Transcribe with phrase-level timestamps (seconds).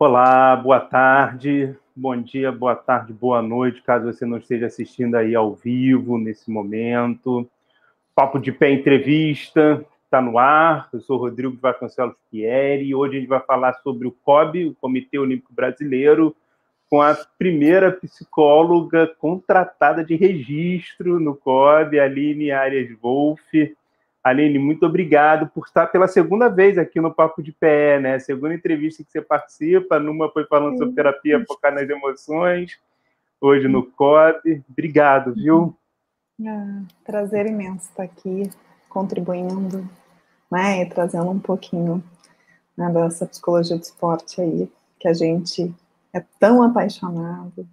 [0.00, 5.34] Olá, boa tarde, bom dia, boa tarde, boa noite, caso você não esteja assistindo aí
[5.34, 7.50] ao vivo nesse momento.
[8.14, 10.88] Papo de Pé Entrevista está no ar.
[10.92, 14.74] Eu sou Rodrigo Vasconcelos Pieri e hoje a gente vai falar sobre o COB, o
[14.76, 16.32] Comitê Olímpico Brasileiro,
[16.88, 23.76] com a primeira psicóloga contratada de registro no COB, Aline Arias Wolff.
[24.28, 28.18] Aline, muito obrigado por estar pela segunda vez aqui no Papo de Pé, né?
[28.18, 32.78] Segunda entrevista que você participa, numa foi falando sobre terapia focar nas emoções,
[33.40, 34.62] hoje no COB.
[34.70, 35.74] Obrigado, viu?
[36.46, 38.50] Ah, prazer imenso estar aqui,
[38.88, 39.88] contribuindo,
[40.50, 40.82] né?
[40.82, 42.02] E trazendo um pouquinho
[42.76, 44.70] né, dessa psicologia do esporte aí,
[45.00, 45.74] que a gente
[46.12, 47.66] é tão apaixonado,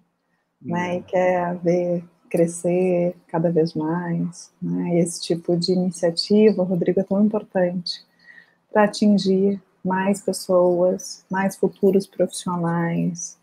[0.60, 0.96] né?
[0.96, 4.52] E quer ver crescer cada vez mais.
[4.60, 4.98] Né?
[4.98, 8.04] Esse tipo de iniciativa, Rodrigo, é tão importante
[8.72, 13.38] para atingir mais pessoas, mais futuros profissionais,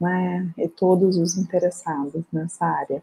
[0.00, 0.48] né?
[0.56, 3.02] E todos os interessados nessa área.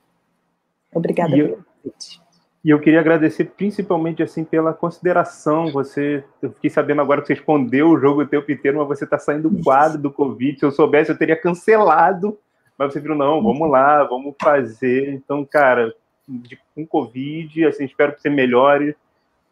[0.94, 2.22] Obrigada e pelo convite.
[2.64, 5.72] E eu queria agradecer principalmente assim pela consideração.
[5.72, 9.04] Você, eu fiquei sabendo agora que você respondeu o jogo o tempo inteiro, mas você
[9.04, 10.60] está saindo do quadro do Covid.
[10.60, 12.38] Se eu soubesse, eu teria cancelado
[12.78, 15.14] mas você viu, não, vamos lá, vamos fazer.
[15.14, 15.94] Então, cara,
[16.28, 18.96] de, com Covid, assim, espero que você melhore,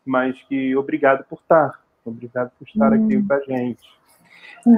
[0.05, 1.79] mas que obrigado por estar.
[2.05, 3.05] Obrigado por estar hum.
[3.05, 3.95] aqui com a gente.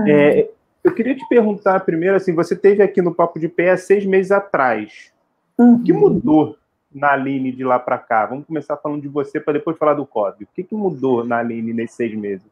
[0.08, 0.50] É,
[0.84, 4.06] eu queria te perguntar primeiro, assim, você teve aqui no Papo de Pé há seis
[4.06, 5.12] meses atrás.
[5.58, 5.76] Uhum.
[5.76, 6.00] O que uhum.
[6.00, 6.58] mudou
[6.94, 8.26] na Aline de lá para cá?
[8.26, 10.44] Vamos começar falando de você para depois falar do Covid.
[10.44, 12.46] O que, que mudou na Aline nesses seis meses?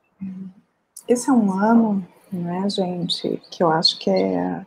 [1.08, 4.66] Esse é um ano, né, gente, que eu acho que é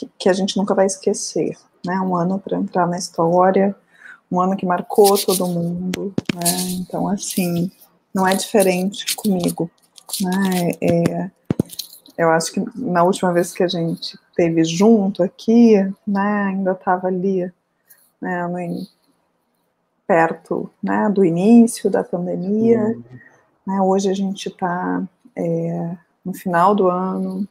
[0.00, 2.00] que, que a gente nunca vai esquecer, né?
[2.00, 3.74] Um ano para entrar na história,
[4.30, 6.70] um ano que marcou todo mundo, né?
[6.80, 7.70] Então, assim,
[8.14, 9.70] não é diferente comigo,
[10.20, 10.70] né?
[10.80, 11.30] É,
[12.16, 17.06] eu acho que na última vez que a gente teve junto aqui, né, ainda estava
[17.06, 17.50] ali,
[18.20, 18.86] né, no,
[20.06, 23.02] perto, né, do início da pandemia, uhum.
[23.66, 25.02] né, hoje a gente está
[25.34, 27.48] é, no final do ano,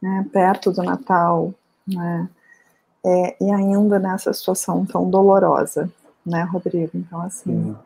[0.00, 1.52] né, perto do Natal,
[1.86, 2.28] né?
[3.04, 5.92] É, e ainda nessa situação tão dolorosa,
[6.24, 6.92] né, Rodrigo?
[6.94, 7.76] Então, assim,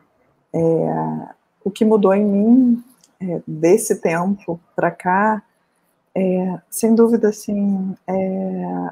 [0.53, 1.29] é,
[1.63, 2.83] o que mudou em mim
[3.21, 5.43] é, desse tempo para cá,
[6.15, 8.89] é, sem dúvida, assim, é,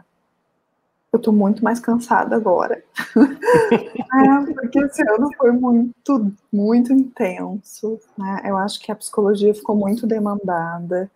[1.13, 2.83] eu tô muito mais cansada agora.
[3.15, 7.99] é, porque esse ano foi muito, muito intenso.
[8.17, 8.41] Né?
[8.45, 11.09] Eu acho que a psicologia ficou muito demandada.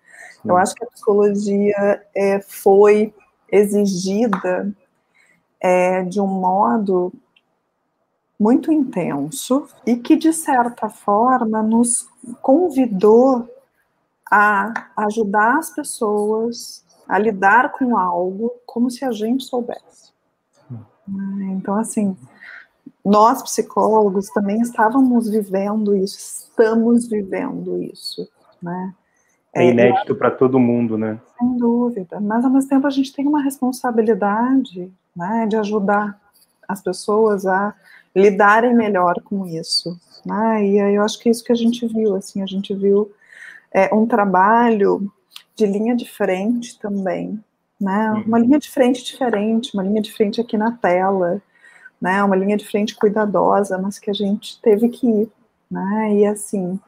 [0.43, 3.13] Eu acho que a psicologia é, foi
[3.51, 4.73] exigida
[5.59, 7.13] é, de um modo
[8.39, 12.09] muito intenso e que, de certa forma, nos
[12.41, 13.47] convidou
[14.31, 20.11] a ajudar as pessoas a lidar com algo como se a gente soubesse.
[21.51, 22.15] Então, assim,
[23.03, 28.27] nós psicólogos também estávamos vivendo isso, estamos vivendo isso,
[28.61, 28.93] né?
[29.53, 31.19] É, é inédito para todo mundo, né?
[31.37, 32.19] Sem dúvida.
[32.19, 36.19] Mas, ao mesmo tempo, a gente tem uma responsabilidade né, de ajudar
[36.67, 37.73] as pessoas a
[38.15, 39.99] lidarem melhor com isso.
[40.25, 40.65] Né?
[40.67, 42.15] E aí eu acho que é isso que a gente viu.
[42.15, 43.11] Assim, a gente viu
[43.73, 45.11] é, um trabalho
[45.55, 47.39] de linha de frente também.
[47.79, 48.11] Né?
[48.11, 48.21] Uhum.
[48.21, 51.41] Uma linha de frente diferente, uma linha de frente aqui na tela,
[51.99, 52.23] né?
[52.23, 55.31] uma linha de frente cuidadosa, mas que a gente teve que ir.
[55.69, 56.15] Né?
[56.15, 56.79] E assim,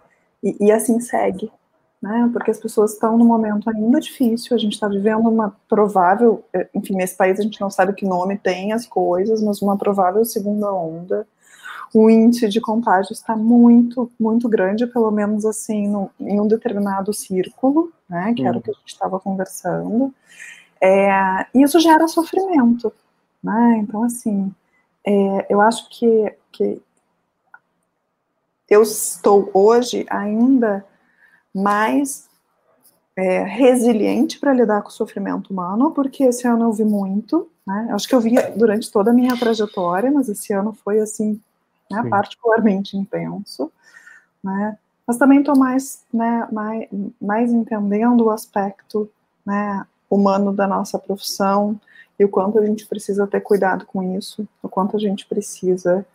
[0.42, 1.52] e, e assim segue
[2.04, 2.30] né?
[2.34, 6.68] Porque as pessoas estão num momento ainda difícil, a gente está vivendo uma provável, é,
[6.74, 10.26] enfim, nesse país a gente não sabe que nome tem as coisas, mas uma provável
[10.26, 11.26] segunda onda.
[11.94, 17.14] O índice de contágio está muito, muito grande, pelo menos assim, no, em um determinado
[17.14, 18.34] círculo, né?
[18.36, 20.14] Que era o que a gente estava conversando.
[20.82, 22.92] É, isso gera sofrimento,
[23.42, 23.78] né?
[23.82, 24.54] Então, assim,
[25.08, 26.82] é, eu acho que, que
[28.70, 30.84] eu estou hoje ainda
[31.54, 32.28] mais
[33.16, 37.90] é, resiliente para lidar com o sofrimento humano, porque esse ano eu vi muito, né?
[37.92, 41.40] Acho que eu vi durante toda a minha trajetória, mas esse ano foi assim,
[41.92, 43.72] né, particularmente intenso,
[44.44, 44.78] né?
[45.06, 46.88] Mas também estou mais, né, mais,
[47.22, 49.10] mais entendendo o aspecto,
[49.46, 51.80] né, humano da nossa profissão
[52.18, 56.06] e o quanto a gente precisa ter cuidado com isso, o quanto a gente precisa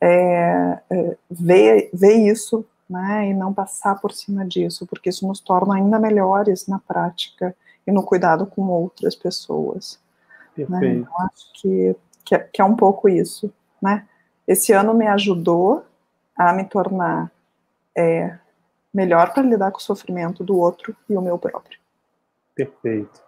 [0.00, 5.40] é, é, ver, ver isso né, e não passar por cima disso, porque isso nos
[5.40, 7.54] torna ainda melhores na prática
[7.86, 10.00] e no cuidado com outras pessoas.
[10.54, 10.80] Perfeito.
[10.80, 10.94] Né?
[10.94, 13.52] Então, acho que, que é, que, é, um pouco isso.
[13.80, 14.06] Né?
[14.46, 15.84] Esse ano me ajudou
[16.36, 17.30] a me tornar
[17.96, 18.36] é,
[18.92, 21.78] melhor para lidar com o sofrimento do outro e o meu próprio.
[22.54, 23.20] Perfeito.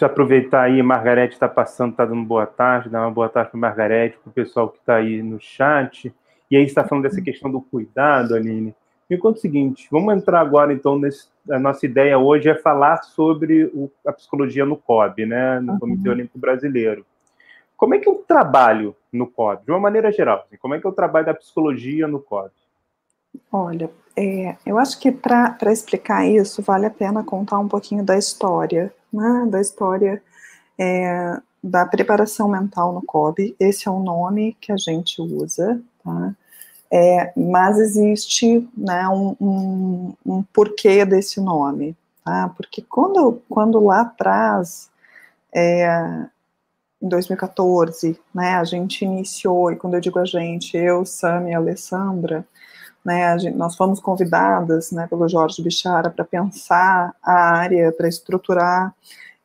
[0.00, 4.18] aproveitar aí, Margarete está passando, está dando boa tarde, dá uma boa tarde para Margarete,
[4.18, 6.14] para o pessoal que está aí no chat.
[6.52, 8.74] E aí está falando dessa questão do cuidado, Aline.
[9.08, 12.98] Me conta o seguinte, vamos entrar agora, então, nesse, a nossa ideia hoje é falar
[13.04, 16.14] sobre o, a psicologia no COB, né, no Comitê uhum.
[16.14, 17.06] Olímpico Brasileiro.
[17.74, 20.44] Como é que é o trabalho no COB, de uma maneira geral?
[20.46, 22.50] Assim, como é que é o trabalho da psicologia no COB?
[23.50, 28.18] Olha, é, eu acho que para explicar isso, vale a pena contar um pouquinho da
[28.18, 30.22] história, né, da história
[30.78, 33.56] é, da preparação mental no COB.
[33.58, 36.34] Esse é o nome que a gente usa, tá?
[36.94, 42.52] É, mas existe né, um, um, um, porquê desse nome, tá?
[42.54, 44.90] Porque quando, quando lá atrás,
[45.54, 46.26] é,
[47.00, 51.54] em 2014, né, a gente iniciou, e quando eu digo a gente, eu, Sam e
[51.54, 52.46] Alessandra,
[53.02, 58.94] né, gente, nós fomos convidadas né, pelo Jorge Bichara para pensar a área, para estruturar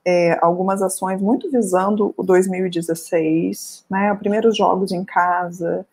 [0.06, 5.86] é, algumas ações muito visando o 2016, né, os primeiros jogos em casa,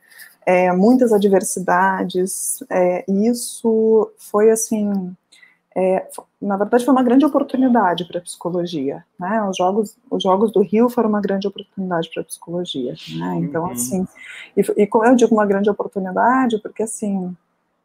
[0.47, 5.15] é, muitas adversidades, é, e isso foi assim,
[5.75, 6.07] é,
[6.41, 9.43] na verdade foi uma grande oportunidade para a psicologia, né?
[9.49, 13.37] Os jogos, os jogos do Rio foram uma grande oportunidade para a psicologia, né?
[13.39, 13.73] Então uhum.
[13.73, 14.07] assim,
[14.57, 17.35] e, e como eu digo uma grande oportunidade, porque assim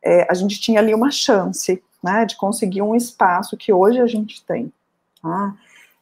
[0.04, 4.08] é, a gente tinha ali uma chance, né, de conseguir um espaço que hoje a
[4.08, 4.72] gente tem,
[5.22, 5.56] tá?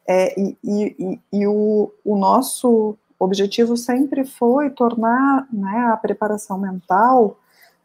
[0.06, 7.38] É, e, e, e o, o nosso objetivo sempre foi tornar né, a preparação mental,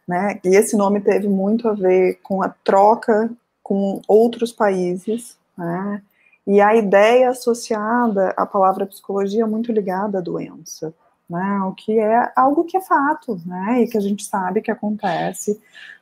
[0.08, 3.32] né, e esse nome teve muito a ver com a troca
[3.64, 6.02] com outros países, né,
[6.46, 10.94] e a ideia associada à palavra psicologia é muito ligada à doença,
[11.30, 14.70] né, o que é algo que é fato, né, e que a gente sabe que
[14.70, 15.60] acontece,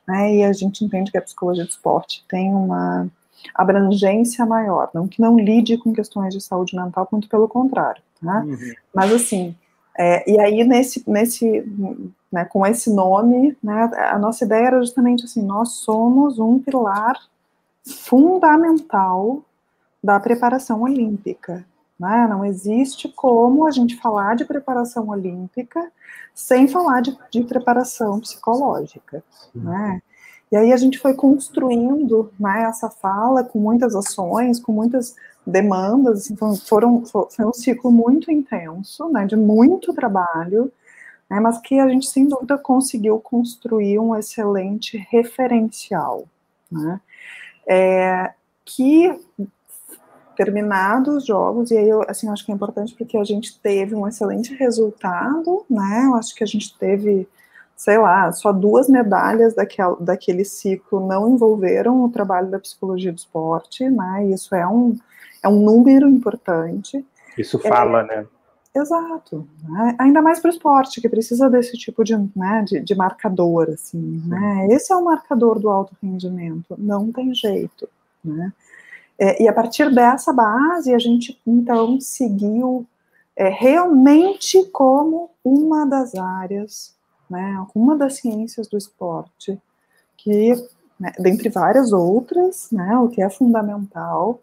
[0.08, 3.08] né, e a gente entende que a psicologia do esporte tem uma
[3.56, 8.44] abrangência maior, não que não lide com questões de saúde mental, muito pelo contrário, né?
[8.46, 8.74] Uhum.
[8.94, 9.56] Mas assim,
[9.98, 11.64] é, e aí nesse, nesse,
[12.32, 17.16] né, com esse nome, né, a nossa ideia era justamente assim, nós somos um pilar
[17.86, 19.44] fundamental
[20.04, 21.66] da preparação olímpica,
[22.00, 22.28] né?
[22.28, 25.92] Não existe como a gente falar de preparação olímpica
[26.34, 29.64] sem falar de, de preparação psicológica, uhum.
[29.64, 30.02] né?
[30.52, 35.16] E aí a gente foi construindo né, essa fala com muitas ações, com muitas
[35.46, 40.72] demandas, assim, foram, foi um ciclo muito intenso, né, de muito trabalho,
[41.30, 46.26] né, mas que a gente sem dúvida conseguiu construir um excelente referencial,
[46.72, 47.02] né,
[47.68, 48.34] é,
[48.66, 49.20] que
[50.36, 53.96] terminados os jogos, e aí eu assim, acho que é importante porque a gente teve
[53.96, 57.28] um excelente resultado, né, eu acho que a gente teve
[57.76, 63.18] sei lá, só duas medalhas daquele, daquele ciclo não envolveram o trabalho da psicologia do
[63.18, 64.28] esporte, né?
[64.28, 64.96] Isso é um,
[65.44, 67.06] é um número importante.
[67.38, 68.28] Isso fala, é, né?
[68.74, 69.48] Exato.
[69.68, 69.96] Né?
[70.00, 74.24] Ainda mais para o esporte, que precisa desse tipo de, né, de, de marcador, assim,
[74.26, 74.68] né?
[74.72, 77.88] Esse é o marcador do alto rendimento, não tem jeito,
[78.24, 78.54] né?
[79.20, 82.88] É, e a partir dessa base, a gente, então, seguiu
[83.36, 86.96] é, realmente como uma das áreas
[87.32, 89.58] né, uma das ciências do esporte,
[90.18, 90.54] que,
[91.00, 94.42] né, dentre várias outras, né, o que é fundamental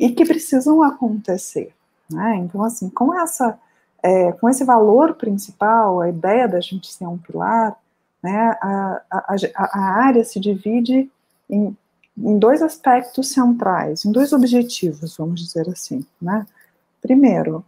[0.00, 1.74] e que precisam acontecer.
[2.10, 2.36] Né?
[2.36, 3.58] Então, assim, com, essa,
[4.02, 7.76] é, com esse valor principal, a ideia da gente ser um pilar,
[8.22, 11.10] né, a, a, a área se divide
[11.48, 11.76] em,
[12.16, 16.04] em dois aspectos centrais, em dois objetivos, vamos dizer assim.
[16.20, 16.46] Né?
[17.02, 17.62] Primeiro,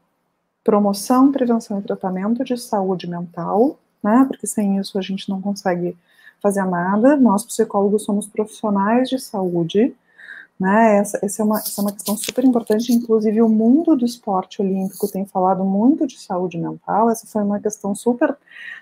[0.65, 4.25] promoção, prevenção e tratamento de saúde mental, né?
[4.29, 5.97] Porque sem isso a gente não consegue
[6.41, 7.17] fazer nada.
[7.17, 9.95] Nós, psicólogos, somos profissionais de saúde,
[10.63, 10.99] né?
[10.99, 12.93] Essa, essa, é uma, essa é uma questão super importante.
[12.93, 17.11] Inclusive, o mundo do esporte olímpico tem falado muito de saúde mental.
[17.11, 18.37] Essa foi uma questão super,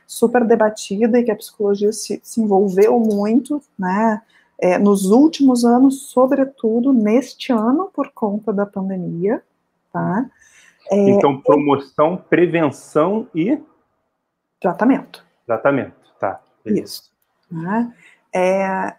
[0.07, 4.21] super debatida e que a psicologia se, se envolveu muito, né?
[4.59, 9.43] É, nos últimos anos, sobretudo neste ano, por conta da pandemia,
[9.91, 10.29] tá?
[10.91, 13.59] É, então, promoção, prevenção e
[14.61, 15.25] Tratamento.
[15.47, 16.43] Tratamento, tá.
[16.63, 16.85] Beleza.
[16.85, 17.11] Isso.
[17.51, 17.95] Né?
[18.35, 18.95] É,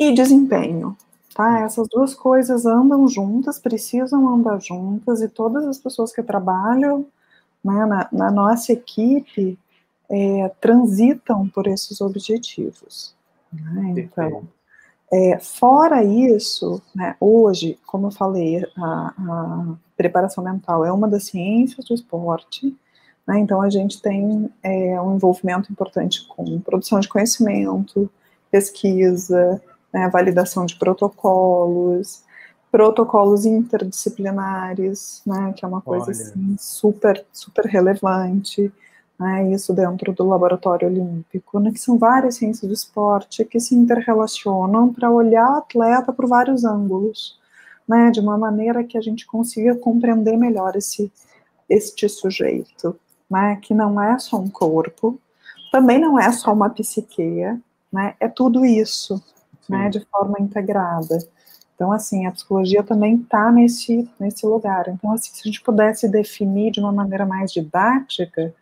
[0.00, 0.96] e desempenho.
[1.34, 1.60] Tá?
[1.60, 1.64] Hum.
[1.64, 7.06] Essas duas coisas andam juntas, precisam andar juntas, e todas as pessoas que trabalham
[7.64, 9.58] né, na, na, nossa equipe
[10.10, 13.14] é, transitam por esses objetivos.
[13.52, 13.94] Né?
[13.96, 14.48] Então,
[15.12, 21.24] é, fora isso, né, hoje, como eu falei, a, a preparação mental é uma das
[21.24, 22.74] ciências do esporte,
[23.26, 23.38] né?
[23.38, 28.10] Então, a gente tem é, um envolvimento importante com produção de conhecimento,
[28.50, 29.62] pesquisa,
[29.92, 32.24] né, validação de protocolos,
[32.70, 38.72] protocolos interdisciplinares, né, que é uma coisa assim, super, super relevante,
[39.20, 43.74] né, isso dentro do laboratório olímpico, né, que são várias ciências do esporte que se
[43.74, 47.38] interrelacionam para olhar atleta por vários ângulos,
[47.86, 51.12] né, de uma maneira que a gente consiga compreender melhor esse,
[51.68, 52.98] este sujeito,
[53.30, 55.20] né, que não é só um corpo,
[55.70, 57.44] também não é só uma psique,
[57.92, 59.22] né, é tudo isso,
[59.72, 61.18] né, de forma integrada.
[61.74, 64.88] Então, assim, a psicologia também está nesse, nesse lugar.
[64.88, 68.54] Então, assim, se a gente pudesse definir de uma maneira mais didática,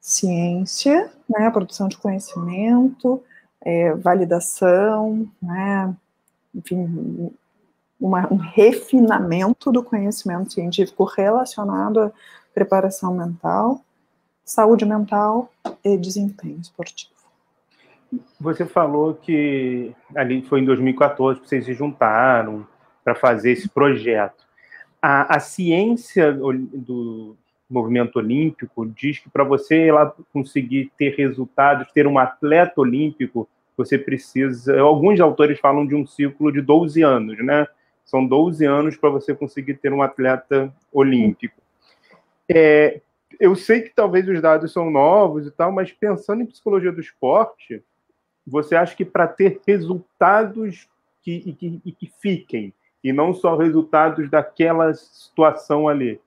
[0.00, 3.22] ciência, né, produção de conhecimento,
[3.60, 5.94] é, validação, né,
[6.54, 7.30] enfim,
[8.00, 12.12] uma, um refinamento do conhecimento científico relacionado à
[12.54, 13.82] preparação mental,
[14.44, 15.52] saúde mental
[15.84, 17.17] e desempenho esportivo.
[18.40, 22.66] Você falou que ali foi em 2014 que vocês se juntaram
[23.04, 24.46] para fazer esse projeto.
[25.00, 27.36] A, a ciência do
[27.68, 33.98] movimento olímpico diz que para você ela conseguir ter resultados, ter um atleta olímpico, você
[33.98, 34.80] precisa.
[34.80, 37.66] Alguns autores falam de um ciclo de 12 anos, né?
[38.04, 41.60] São 12 anos para você conseguir ter um atleta olímpico.
[42.48, 43.02] É,
[43.38, 47.00] eu sei que talvez os dados são novos e tal, mas pensando em psicologia do
[47.00, 47.84] esporte,
[48.48, 50.88] você acha que para ter resultados
[51.22, 56.20] que, e, que, e que fiquem, e não só resultados daquela situação ali,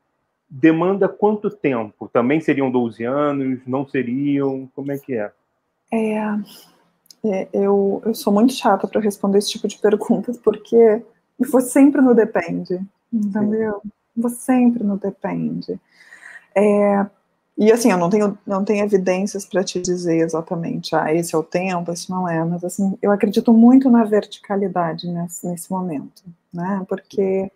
[0.49, 2.09] demanda quanto tempo?
[2.11, 3.59] Também seriam 12 anos?
[3.65, 4.69] Não seriam?
[4.75, 5.31] Como é que é?
[5.91, 6.17] É,
[7.25, 11.03] é eu, eu sou muito chata para responder esse tipo de perguntas, porque
[11.39, 12.79] você sempre no depende,
[13.11, 13.81] entendeu?
[14.15, 15.79] Você sempre no depende.
[16.55, 17.05] É,
[17.57, 21.37] e assim, eu não tenho, não tenho evidências para te dizer exatamente, ah, esse é
[21.37, 26.23] o tempo, esse não é, mas assim, eu acredito muito na verticalidade nesse, nesse momento,
[26.53, 26.83] né?
[26.87, 27.51] Porque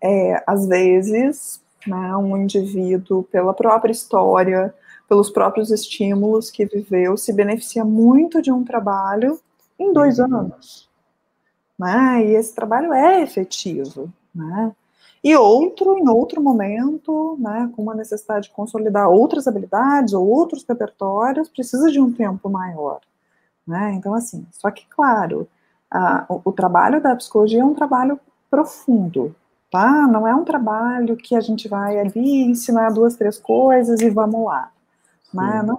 [0.00, 4.74] é, às vezes, né, um indivíduo, pela própria história,
[5.08, 9.38] pelos próprios estímulos que viveu, se beneficia muito de um trabalho
[9.78, 10.34] em dois uhum.
[10.36, 10.88] anos,
[11.78, 12.24] né?
[12.24, 14.72] E esse trabalho é efetivo, né?
[15.22, 20.64] E outro em outro momento, né, com uma necessidade de consolidar outras habilidades ou outros
[20.68, 23.00] repertórios, precisa de um tempo maior.
[23.66, 23.94] Né?
[23.94, 25.48] Então, assim, só que, claro,
[25.88, 28.18] a, o, o, trabalho da psicologia é um trabalho
[28.50, 29.34] profundo,
[29.70, 30.08] tá?
[30.08, 34.44] Não é um trabalho que a gente vai ali ensinar duas, três coisas e vamos
[34.44, 34.72] lá.
[35.32, 35.62] Né?
[35.64, 35.78] Não,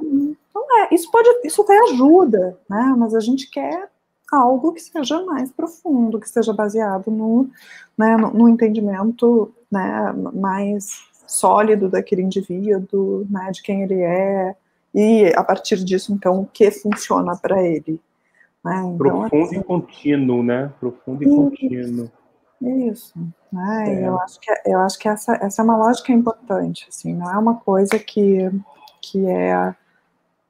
[0.56, 0.94] não é.
[0.94, 2.96] Isso pode, isso até ajuda, né?
[2.98, 3.90] Mas a gente quer
[4.34, 7.50] algo que seja mais profundo, que esteja baseado no,
[7.98, 14.56] né, no, no entendimento né, mais sólido daquele indivíduo, né, de quem ele é,
[14.94, 18.00] e a partir disso, então, o que funciona para ele.
[18.64, 18.78] Né?
[18.78, 20.72] Então, Profundo assim, e contínuo, né?
[20.80, 22.12] Profundo e contínuo.
[22.62, 23.14] Isso,
[23.52, 24.04] né?
[24.04, 24.08] É.
[24.08, 27.38] Eu acho que, eu acho que essa, essa é uma lógica importante, assim, não é
[27.38, 28.50] uma coisa que,
[29.02, 29.76] que é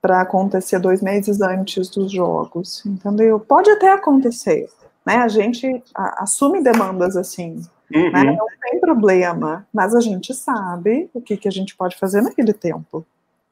[0.04, 3.40] para acontecer dois meses antes dos jogos, entendeu?
[3.40, 4.70] Pode até acontecer,
[5.06, 5.16] né?
[5.16, 8.02] A gente assume demandas assim, né?
[8.02, 8.12] uhum.
[8.12, 8.24] né?
[8.38, 12.52] Não tem problema, mas a gente sabe o que, que a gente pode fazer naquele
[12.52, 13.06] tempo,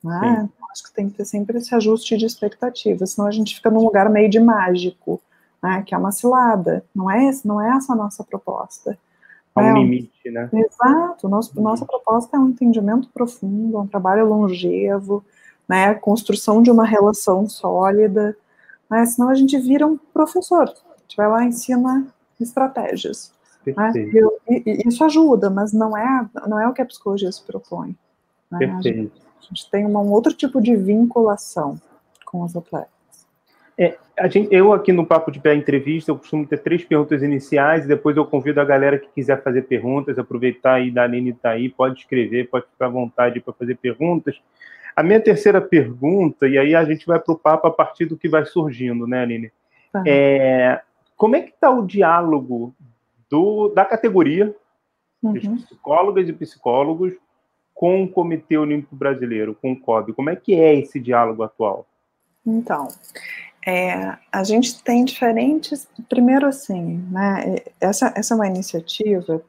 [0.04, 0.50] né?
[0.74, 3.86] Acho que tem que ter sempre esse ajuste de expectativa, senão a gente fica num
[3.86, 5.22] lugar meio de mágico,
[5.64, 5.84] né?
[5.88, 6.84] Que é uma cilada.
[6.94, 8.98] Não é, esse, não é essa a nossa proposta.
[9.56, 10.50] Há um é, limite, né?
[10.52, 11.30] Exato.
[11.30, 11.64] Nosso, uhum.
[11.64, 15.24] Nossa proposta é um entendimento profundo, um trabalho longevo,
[15.72, 18.36] né, construção de uma relação sólida,
[18.90, 22.08] né, senão a gente vira um professor, a gente vai lá e ensina
[22.42, 23.34] estratégias.
[23.66, 23.94] Né,
[24.50, 27.96] e, e, isso ajuda, mas não é, não é o que a psicologia se propõe.
[28.52, 31.80] Né, a, gente, a, gente, tem um outro tipo de vinculação
[32.26, 32.90] com os atletas.
[33.78, 33.98] É,
[34.30, 37.88] gente, eu aqui no Papo de Pé Entrevista, eu costumo ter três perguntas iniciais, e
[37.88, 41.70] depois eu convido a galera que quiser fazer perguntas, aproveitar e da Aline está aí,
[41.70, 44.36] pode escrever, pode ficar à vontade para fazer perguntas.
[44.96, 48.18] A minha terceira pergunta, e aí a gente vai para o papo a partir do
[48.18, 49.52] que vai surgindo, né, Aline?
[49.92, 50.04] Tá.
[50.06, 50.82] É,
[51.16, 52.74] como é que está o diálogo
[53.30, 54.56] do, da categoria,
[55.22, 55.34] uhum.
[55.34, 57.14] dos psicólogas e psicólogos,
[57.74, 60.14] com o Comitê Olímpico Brasileiro, com o COB?
[60.14, 61.86] Como é que é esse diálogo atual?
[62.46, 62.88] Então,
[63.66, 65.88] é, a gente tem diferentes.
[66.10, 67.58] Primeiro, assim, né?
[67.80, 69.42] Essa, essa é uma iniciativa,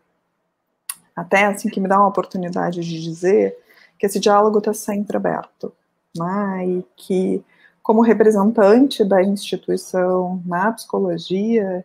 [1.16, 3.56] até assim, que me dá uma oportunidade de dizer
[4.02, 5.72] que esse diálogo está sempre aberto,
[6.18, 6.66] né?
[6.66, 7.40] E que,
[7.80, 11.84] como representante da instituição na psicologia,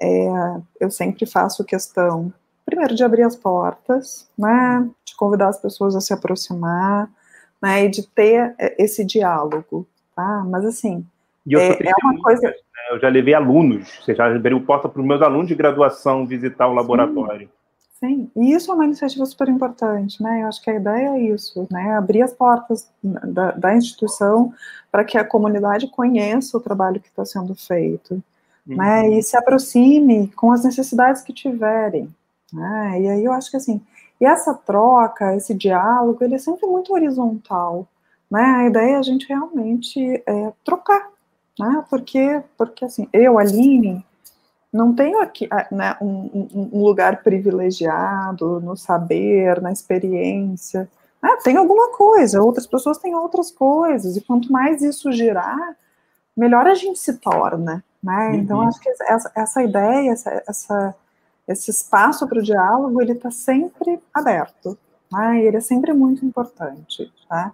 [0.00, 0.28] é,
[0.78, 2.32] eu sempre faço questão,
[2.64, 4.88] primeiro, de abrir as portas, né?
[5.04, 7.10] De convidar as pessoas a se aproximar,
[7.60, 7.86] né?
[7.86, 10.44] E de ter esse diálogo, tá?
[10.48, 11.04] Mas assim,
[11.44, 12.46] eu é, é uma coisa.
[12.46, 12.54] Né?
[12.92, 16.68] Eu já levei alunos, você já abriu porta para os meus alunos de graduação visitar
[16.68, 17.46] o laboratório.
[17.46, 17.55] Sim,
[18.34, 20.42] e isso é uma iniciativa super importante, né?
[20.42, 21.96] Eu acho que a ideia é isso, né?
[21.96, 24.52] Abrir as portas da, da instituição
[24.90, 28.22] para que a comunidade conheça o trabalho que está sendo feito,
[28.66, 28.76] uhum.
[28.76, 29.08] né?
[29.10, 32.08] E se aproxime com as necessidades que tiverem,
[32.52, 33.00] né?
[33.00, 33.80] E aí eu acho que assim,
[34.20, 37.86] e essa troca, esse diálogo, ele é sempre muito horizontal,
[38.30, 38.42] né?
[38.42, 41.08] A ideia é a gente realmente é, trocar,
[41.58, 41.84] né?
[41.88, 44.04] Porque, porque assim, eu, Aline,
[44.72, 50.88] não tenho aqui ah, né, um, um, lugar privilegiado no saber, na experiência.
[51.22, 55.76] Ah, tem alguma coisa, outras pessoas têm outras coisas, e quanto mais isso girar,
[56.36, 57.82] melhor a gente se torna.
[58.02, 58.28] Né?
[58.28, 58.34] Uhum.
[58.34, 60.94] Então, acho que essa, essa ideia, essa, essa,
[61.48, 64.78] esse espaço para o diálogo, ele está sempre aberto.
[65.12, 65.42] Né?
[65.42, 67.12] ele é sempre muito importante.
[67.28, 67.52] Tá?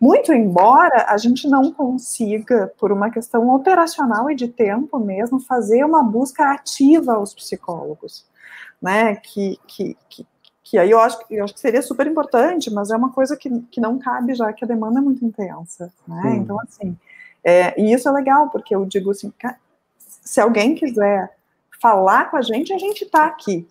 [0.00, 5.84] Muito embora a gente não consiga, por uma questão operacional e de tempo mesmo, fazer
[5.84, 8.24] uma busca ativa aos psicólogos,
[8.80, 9.16] né?
[9.16, 10.26] Que, que, que,
[10.62, 13.50] que aí eu acho, eu acho que seria super importante, mas é uma coisa que,
[13.72, 16.36] que não cabe já que a demanda é muito intensa, né?
[16.36, 16.96] Então, assim,
[17.42, 19.32] é, e isso é legal, porque eu digo assim,
[19.98, 21.36] se alguém quiser
[21.82, 23.66] falar com a gente, a gente está aqui,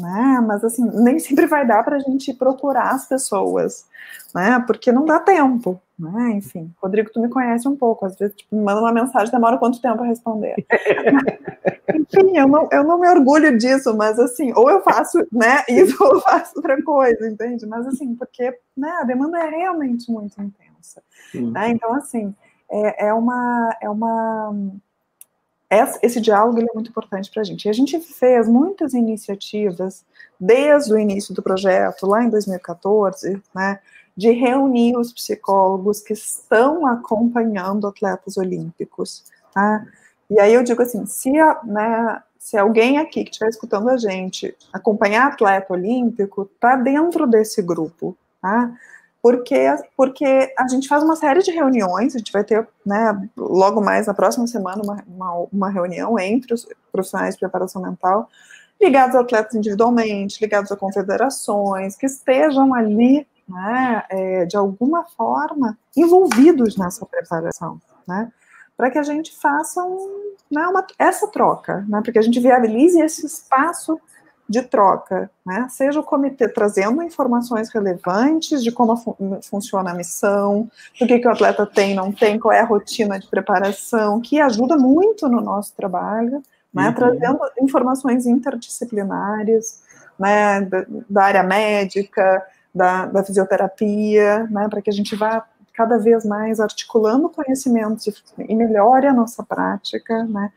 [0.00, 0.42] né?
[0.46, 3.86] Mas assim, nem sempre vai dar para a gente procurar as pessoas,
[4.34, 4.62] né?
[4.66, 6.32] Porque não dá tempo, né?
[6.32, 9.58] Enfim, Rodrigo, tu me conhece um pouco, às vezes tipo, me manda uma mensagem, demora
[9.58, 10.56] quanto tempo a responder?
[11.94, 15.96] Enfim, eu não, eu não me orgulho disso, mas assim, ou eu faço, né, isso
[16.02, 17.66] ou eu faço outra coisa, entende?
[17.66, 21.02] Mas assim, porque né, a demanda é realmente muito intensa,
[21.34, 21.70] né?
[21.70, 22.34] Então, assim,
[22.70, 24.52] é, é uma, é uma
[26.02, 27.64] esse diálogo é muito importante para a gente.
[27.64, 30.04] E a gente fez muitas iniciativas
[30.38, 33.80] desde o início do projeto, lá em 2014, né,
[34.16, 39.24] de reunir os psicólogos que estão acompanhando atletas olímpicos.
[39.52, 39.84] Tá?
[40.30, 43.96] E aí eu digo assim, se, a, né, se alguém aqui que estiver escutando a
[43.96, 48.16] gente acompanhar atleta olímpico, está dentro desse grupo.
[48.40, 48.72] Tá?
[49.24, 53.80] Porque, porque a gente faz uma série de reuniões, a gente vai ter, né, logo
[53.80, 58.28] mais na próxima semana, uma, uma, uma reunião entre os profissionais de preparação mental,
[58.78, 65.78] ligados a atletas individualmente, ligados a confederações, que estejam ali, né, é, de alguma forma,
[65.96, 68.30] envolvidos nessa preparação, né,
[68.76, 72.38] para que a gente faça um, né, uma, essa troca, né, para que a gente
[72.40, 73.98] viabilize esse espaço
[74.48, 75.66] de troca, né?
[75.70, 80.68] Seja o comitê trazendo informações relevantes de como fun funciona a missão,
[81.00, 84.40] do que, que o atleta tem, não tem, qual é a rotina de preparação, que
[84.40, 86.88] ajuda muito no nosso trabalho, né?
[86.88, 86.94] Uhum.
[86.94, 89.82] Trazendo informações interdisciplinares,
[90.18, 90.60] né?
[90.60, 94.68] Da, da área médica, da, da fisioterapia, né?
[94.68, 100.22] Para que a gente vá cada vez mais articulando conhecimentos e melhore a nossa prática,
[100.24, 100.52] né?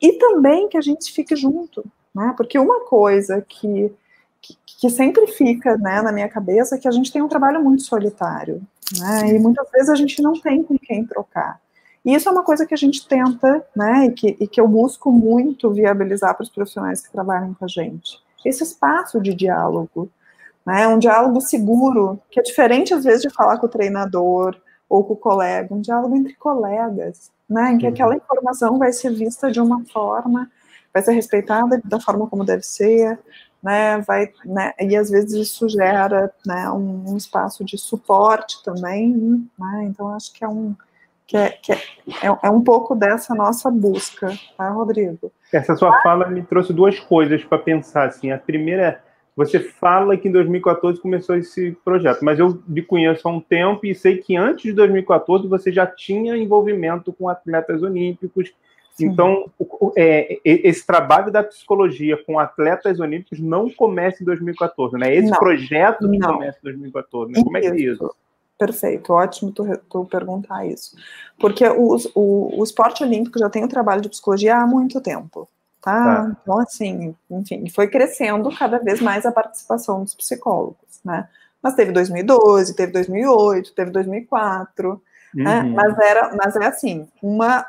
[0.00, 2.34] E também que a gente fique junto, né?
[2.36, 3.92] Porque uma coisa que,
[4.40, 7.62] que, que, sempre fica né, na minha cabeça é que a gente tem um trabalho
[7.62, 8.62] muito solitário,
[8.98, 9.28] né?
[9.28, 11.60] E muitas vezes a gente não tem com quem trocar.
[12.04, 14.66] E isso é uma coisa que a gente tenta, né, e que, e que eu
[14.66, 18.18] busco muito viabilizar para os profissionais que trabalham com a gente.
[18.44, 20.08] Esse espaço de diálogo,
[20.64, 24.56] né, um diálogo seguro, que é diferente às vezes de falar com o treinador
[24.88, 29.12] ou com o colega, um diálogo entre colegas, né, em que aquela informação vai ser
[29.12, 30.50] vista de uma forma
[30.92, 33.18] vai ser respeitada da forma como deve ser,
[33.62, 39.48] né, vai, né, e às vezes isso gera, né, um, um espaço de suporte também,
[39.58, 40.74] né, então acho que é um,
[41.26, 41.76] que é, que é,
[42.22, 45.30] é, é um pouco dessa nossa busca, tá, Rodrigo?
[45.52, 49.00] Essa sua fala me trouxe duas coisas para pensar, assim, a primeira é,
[49.36, 53.86] você fala que em 2014 começou esse projeto, mas eu me conheço há um tempo
[53.86, 58.52] e sei que antes de 2014 você já tinha envolvimento com atletas olímpicos,
[59.06, 59.50] então,
[59.96, 65.14] é, esse trabalho da psicologia com atletas olímpicos não começa em 2014, né?
[65.14, 66.34] Esse não, projeto não.
[66.34, 67.42] começa em 2014, né?
[67.42, 68.14] Como é que é isso?
[68.58, 70.94] Perfeito, ótimo tu, tu perguntar isso.
[71.38, 75.48] Porque os, o, o esporte olímpico já tem o trabalho de psicologia há muito tempo,
[75.80, 76.04] tá?
[76.04, 76.36] tá?
[76.42, 81.26] Então, assim, enfim, foi crescendo cada vez mais a participação dos psicólogos, né?
[81.62, 85.02] Mas teve 2012, teve 2008, teve 2004,
[85.34, 85.60] né?
[85.60, 85.70] uhum.
[85.70, 85.74] né?
[85.74, 87.66] Mas, era, mas é assim, uma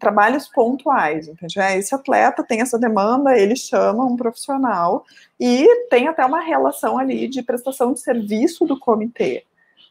[0.00, 1.60] trabalhos pontuais, entende?
[1.60, 5.04] É, esse atleta tem essa demanda, ele chama um profissional
[5.38, 9.44] e tem até uma relação ali de prestação de serviço do comitê.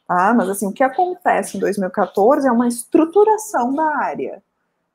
[0.08, 0.34] Tá?
[0.34, 4.41] Mas assim, o que acontece em 2014 é uma estruturação da área.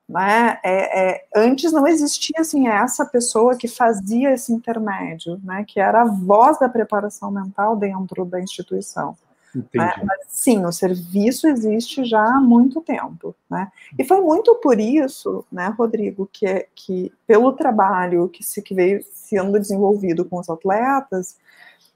[0.07, 0.59] Né?
[0.63, 5.65] É, é, antes não existia assim essa pessoa que fazia esse intermédio, né?
[5.67, 9.17] que era a voz da preparação mental dentro da instituição.
[9.55, 9.95] Né?
[10.05, 13.35] Mas, sim, o serviço existe já há muito tempo.
[13.49, 13.71] Né?
[13.99, 19.01] E foi muito por isso, né, Rodrigo, que, que pelo trabalho que, se, que veio
[19.13, 21.37] sendo desenvolvido com os atletas,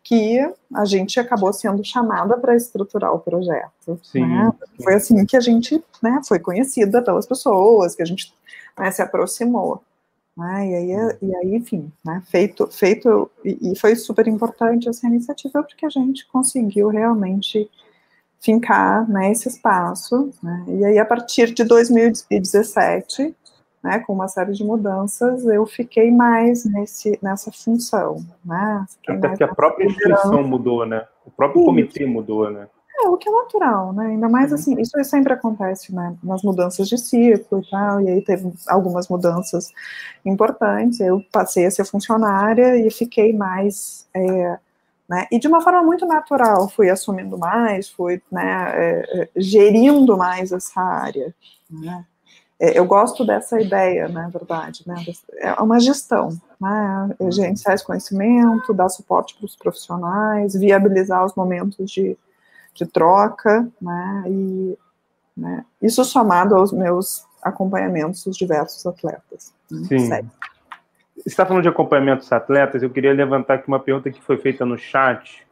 [0.03, 0.39] que
[0.75, 4.01] a gente acabou sendo chamada para estruturar o projeto.
[4.03, 4.51] Sim, né?
[4.83, 8.33] Foi assim que a gente né, foi conhecida pelas pessoas, que a gente
[8.79, 9.83] né, se aproximou.
[10.39, 10.69] Né?
[10.69, 15.65] E, aí, e aí, enfim, né, feito, feito e, e, foi super importante essa iniciativa
[15.65, 17.69] porque a gente conseguiu realmente
[18.41, 20.31] fincar né, esse espaço.
[20.41, 20.65] Né?
[20.69, 23.35] E aí, a partir de 2017,
[23.83, 28.25] né, com uma série de mudanças, eu fiquei mais nesse, nessa função.
[28.45, 28.87] Né?
[29.09, 31.05] Até porque a própria instituição mudou, né?
[31.27, 32.69] O próprio comitê mudou, né?
[33.01, 34.07] É, o que é natural, né?
[34.09, 34.57] Ainda mais uhum.
[34.57, 39.09] assim, isso sempre acontece né, nas mudanças de ciclo e tal, e aí teve algumas
[39.09, 39.73] mudanças
[40.25, 40.99] importantes.
[40.99, 44.09] Eu passei a ser funcionária e fiquei mais.
[44.13, 44.59] É,
[45.09, 50.17] né, e de uma forma muito natural, fui assumindo mais, fui né, é, é gerindo
[50.17, 51.35] mais essa área.
[51.71, 52.05] Né?
[52.61, 54.97] É, eu gosto dessa ideia, na né, verdade, né?
[55.37, 56.31] É uma gestão,
[56.61, 57.15] né?
[57.31, 62.19] Gerenciar esse conhecimento, dar suporte para os profissionais, viabilizar os momentos de
[62.79, 64.79] de troca, né, e
[65.37, 69.53] né, isso somado aos meus acompanhamentos dos diversos atletas.
[69.71, 69.99] Né, Sim.
[69.99, 70.31] Sério.
[71.17, 74.39] Você está falando de acompanhamento dos atletas, eu queria levantar aqui uma pergunta que foi
[74.39, 75.47] feita no chat.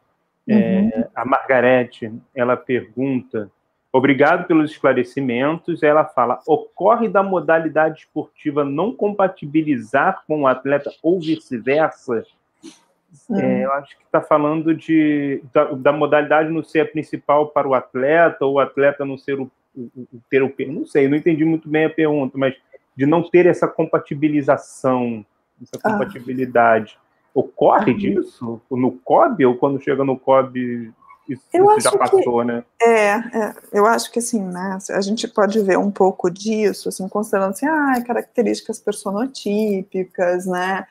[0.49, 0.89] É, uhum.
[0.95, 3.51] É, a Margarete, ela pergunta,
[3.93, 11.19] obrigado pelos esclarecimentos, ela fala, ocorre da modalidade esportiva não compatibilizar com o atleta ou
[11.19, 12.25] vice-versa?
[13.31, 17.67] É, eu acho que está falando de, da, da, modalidade não ser a principal para
[17.67, 20.53] o atleta, ou o atleta não ser o, o, o ter o.
[20.69, 22.55] Não sei, não entendi muito bem a pergunta, mas
[22.97, 25.25] de não ter essa compatibilização,
[25.61, 25.93] essa ah.
[25.93, 26.99] compatibilidade.
[26.99, 27.07] Ah.
[27.35, 27.97] Ocorre ah.
[27.97, 28.61] disso?
[28.71, 30.93] No COB, ou quando chega no COB,
[31.29, 32.65] isso, isso já passou, que, né?
[32.81, 37.09] É, é, eu acho que assim, né, a gente pode ver um pouco disso, assim,
[37.09, 40.87] considerando assim, ah, características personotípicas, né,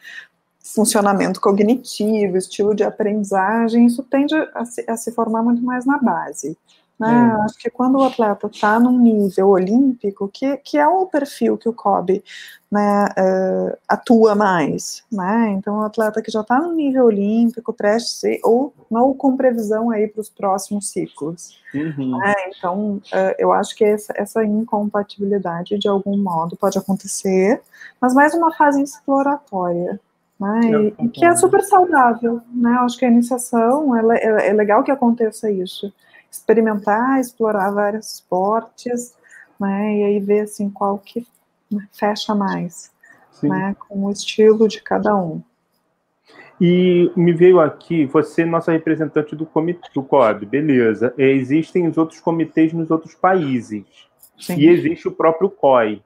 [0.73, 5.99] funcionamento cognitivo, estilo de aprendizagem, isso tende a se, a se formar muito mais na
[5.99, 6.57] base.
[6.99, 7.09] Né?
[7.09, 7.43] É.
[7.43, 11.67] Acho que quando o atleta está num nível olímpico, que, que é o perfil que
[11.67, 12.23] o COB
[12.71, 15.55] né, uh, atua mais, né?
[15.57, 20.07] Então, o atleta que já está no nível olímpico, preste ou, ou com previsão aí
[20.07, 21.57] para os próximos ciclos.
[21.73, 22.17] Uhum.
[22.17, 22.33] Né?
[22.47, 27.61] Então, uh, eu acho que essa, essa incompatibilidade, de algum modo, pode acontecer,
[27.99, 29.99] mas mais uma fase exploratória,
[30.39, 30.91] né?
[30.99, 32.75] E, que é super saudável, né?
[32.75, 35.93] Eu acho que a iniciação é, é, é, legal que aconteça isso,
[36.29, 39.15] experimentar, explorar vários esportes,
[39.59, 39.97] né?
[39.97, 41.25] E aí ver assim qual que
[41.93, 42.91] fecha mais,
[43.31, 43.49] Sim.
[43.49, 43.75] né?
[43.87, 45.41] Com o estilo de cada um.
[46.59, 51.13] E me veio aqui, você é nossa representante do comitê do COB, beleza.
[51.17, 53.83] Existem os outros comitês nos outros países.
[54.39, 54.57] Sim.
[54.57, 56.01] E existe o próprio COI.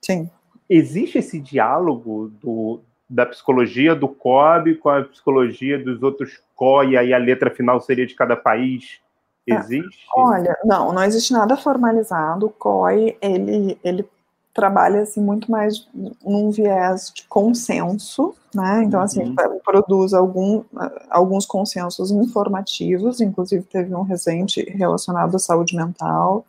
[0.00, 0.30] Sim.
[0.68, 2.80] Existe esse diálogo do,
[3.10, 7.80] da psicologia do COB com a psicologia dos outros CO, e aí a letra final
[7.80, 9.00] seria de cada país?
[9.48, 10.06] É, existe?
[10.14, 12.46] olha, não, não existe nada formalizado.
[12.46, 14.08] O COI, ele, ele
[14.54, 15.88] trabalha assim, muito mais
[16.24, 18.84] num viés de consenso, né?
[18.84, 19.58] Então, assim, uhum.
[19.64, 20.62] produz algum,
[21.08, 26.44] alguns consensos informativos, inclusive teve um recente relacionado à saúde mental,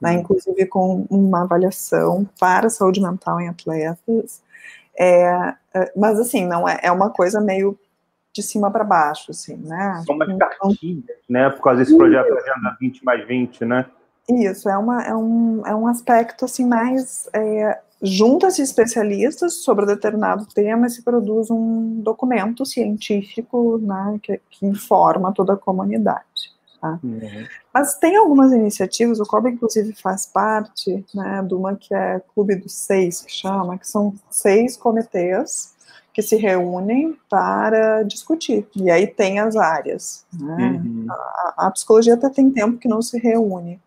[0.00, 0.12] né?
[0.12, 0.20] Uhum.
[0.20, 4.40] Inclusive com uma avaliação para a saúde mental em atletas.
[4.98, 7.78] É, é, mas assim, não é, é uma coisa meio
[8.32, 10.02] de cima para baixo, assim, né?
[10.04, 11.48] São umas então, cartilhas, né?
[11.50, 13.86] Por causa desse projeto Agenda 20 mais 20, né?
[14.28, 20.46] Isso, é, uma, é, um, é um aspecto assim mais é, junta-se especialistas sobre determinado
[20.46, 26.24] tema e se produz um documento científico né, que, que informa toda a comunidade.
[26.80, 26.98] Tá?
[27.02, 27.46] Uhum.
[27.72, 32.56] Mas tem algumas iniciativas, o COB inclusive faz parte né, de uma que é Clube
[32.56, 35.74] dos Seis, que chama, que são seis comitês
[36.16, 38.66] que se reúnem para discutir.
[38.74, 40.24] E aí tem as áreas.
[40.32, 40.82] Né?
[40.82, 41.06] Uhum.
[41.10, 43.78] A, a, psicologia até tem tempo que não se reúne,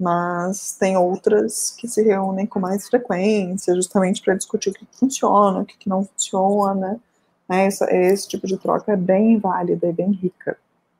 [0.00, 5.60] mas tem outras que se reúnem com mais frequência, justamente para discutir o que funciona,
[5.60, 6.98] o que não funciona.
[7.46, 7.66] Né?
[7.66, 10.56] Esse, esse tipo de troca é bem válida e bem rica.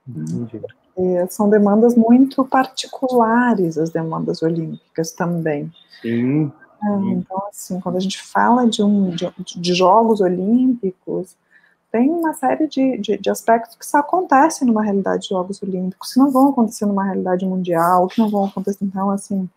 [0.07, 0.61] Entendi.
[0.99, 5.71] É, são demandas muito particulares, as demandas olímpicas também.
[6.01, 6.51] Sim.
[6.83, 11.37] É, então, assim, quando a gente fala de, um, de, de Jogos Olímpicos,
[11.91, 16.13] tem uma série de, de, de, aspectos que só acontecem numa realidade de Jogos Olímpicos,
[16.13, 19.49] que não vão acontecer numa realidade mundial, que não vão acontecer, então, assim,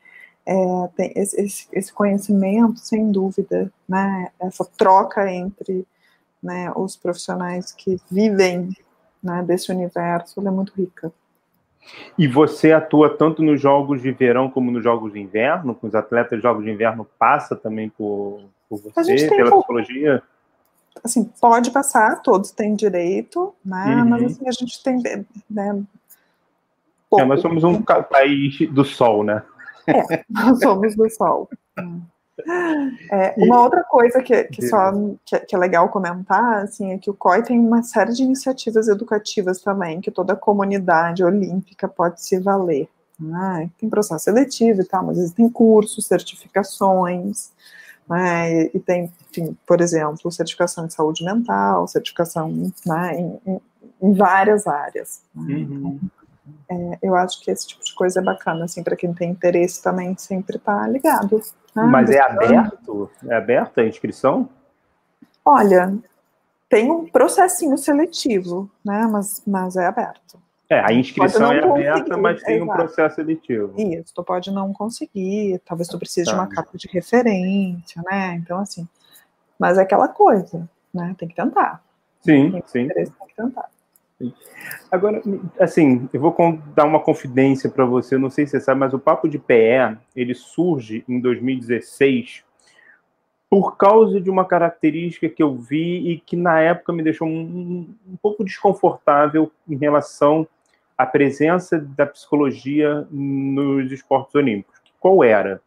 [0.46, 5.86] é, tem esse, esse, conhecimento, sem dúvida, né, essa troca entre
[6.42, 8.70] né, os profissionais que vivem
[9.22, 11.12] né, desse universo, é muito rica.
[12.18, 15.74] E você atua tanto nos jogos de verão como nos jogos de inverno?
[15.74, 20.22] Com os atletas de jogos de inverno passa também por, por você, pela psicologia?
[21.04, 23.96] Assim, pode passar, todos têm direito, né?
[23.96, 24.10] Uhum.
[24.10, 25.26] Mas assim, a gente tem.
[25.50, 25.84] Né,
[27.18, 29.42] é, nós somos um país do sol, né?
[29.88, 31.50] É, nós somos do sol.
[33.12, 34.92] É, uma outra coisa que, que só
[35.26, 38.88] que, que, é legal comentar assim, é que o COI tem uma série de iniciativas
[38.88, 42.88] educativas também, que toda a comunidade olímpica pode se valer.
[43.20, 43.70] Né?
[43.78, 47.52] Tem processo seletivo e tal, mas existem cursos, certificações,
[48.10, 48.64] né?
[48.74, 53.62] e tem, enfim, por exemplo, certificação em saúde mental, certificação né, em, em,
[54.02, 55.22] em várias áreas.
[55.36, 55.56] Né?
[55.56, 55.64] Uhum.
[55.64, 56.00] Então,
[56.70, 59.82] é, eu acho que esse tipo de coisa é bacana, assim, para quem tem interesse
[59.82, 61.42] também sempre tá ligado.
[61.76, 63.10] Ah, Mas é aberto?
[63.28, 64.50] É aberta a inscrição?
[65.46, 65.98] Olha,
[66.68, 69.08] tem um processinho seletivo, né?
[69.12, 70.40] Mas, mas é aberto.
[70.70, 72.72] É, a inscrição é aberta, mas tem Exato.
[72.72, 73.74] um processo seletivo.
[73.76, 76.32] Isso, tu pode não conseguir, talvez tu precise tá.
[76.32, 76.58] de uma tá.
[76.58, 78.36] carta de referência, né?
[78.36, 78.88] Então, assim,
[79.58, 81.16] mas é aquela coisa, né?
[81.18, 81.84] Tem que tentar.
[82.22, 82.88] Sim, tem sim.
[82.88, 83.70] Tem que tentar.
[84.92, 85.22] Agora,
[85.60, 86.36] assim, eu vou
[86.76, 89.98] dar uma confidência para você, não sei se você sabe, mas o Papo de PE,
[90.16, 92.44] ele surge em 2016
[93.50, 97.96] por causa de uma característica que eu vi e que na época me deixou um,
[98.08, 100.48] um pouco desconfortável em relação
[100.96, 104.80] à presença da psicologia nos esportes olímpicos.
[105.00, 105.62] Qual era?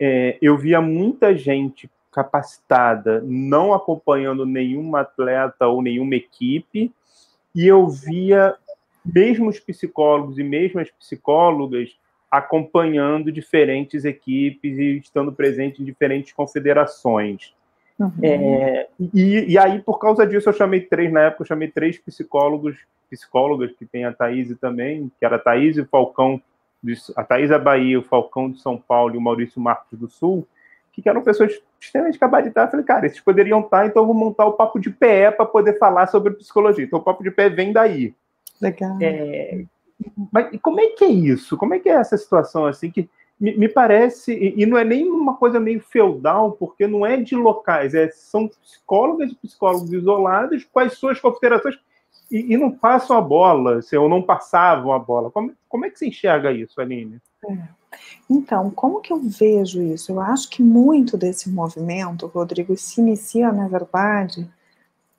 [0.00, 6.92] É, eu via muita gente capacitada não acompanhando nenhum atleta ou nenhuma equipe,
[7.54, 8.54] e eu via
[9.04, 11.96] mesmo os psicólogos e mesmo as psicólogas
[12.30, 17.52] acompanhando diferentes equipes e estando presente em diferentes confederações.
[17.98, 18.10] Uhum.
[18.22, 21.98] É, e, e, aí, por causa disso, eu chamei três, na época, eu chamei três
[21.98, 22.76] psicólogos,
[23.10, 26.40] psicólogas, que tem a Thaís também, que era a Thaís e o Falcão,
[26.82, 30.08] de, a Thaís da Bahia, o Falcão de São Paulo e o Maurício Marcos do
[30.08, 30.48] Sul,
[30.92, 32.68] que eram pessoas extremamente gabaritadas.
[32.68, 35.46] Eu falei, cara, esses poderiam estar, então eu vou montar o papo de pé para
[35.46, 36.84] poder falar sobre psicologia.
[36.84, 38.14] Então o papo de pé vem daí.
[38.60, 38.98] Legal.
[39.00, 39.64] É,
[40.30, 41.56] mas como é que é isso?
[41.56, 43.08] Como é que é essa situação assim que
[43.40, 47.16] me, me parece e, e, não é nem uma coisa meio feudal, porque não é
[47.16, 51.76] de locais, é, são psicólogas e psicólogos isolados com as suas confederações
[52.30, 55.30] e, e não passam a bola, assim, ou não passavam a bola.
[55.30, 57.20] Como, como é que você enxerga isso, Aline?
[57.44, 57.81] É.
[58.28, 60.12] Então, como que eu vejo isso?
[60.12, 64.48] Eu acho que muito desse movimento, Rodrigo, se inicia, na verdade,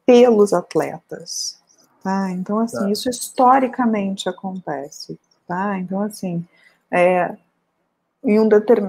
[0.05, 1.62] pelos atletas.
[2.03, 2.31] Tá?
[2.31, 2.91] Então, assim, tá.
[2.91, 5.19] isso historicamente acontece.
[5.47, 5.77] Tá?
[5.79, 6.45] Então, assim,
[6.91, 7.36] é,
[8.23, 8.47] em um,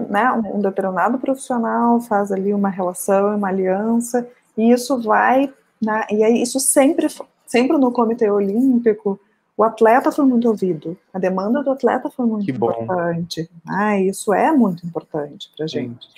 [0.09, 6.23] né, um determinado profissional faz ali uma relação, uma aliança, e isso vai, né, e
[6.23, 7.09] aí isso sempre,
[7.47, 9.19] sempre no Comitê Olímpico,
[9.57, 13.49] o atleta foi muito ouvido, a demanda do atleta foi muito importante.
[13.69, 16.09] Ah, isso é muito importante para a gente.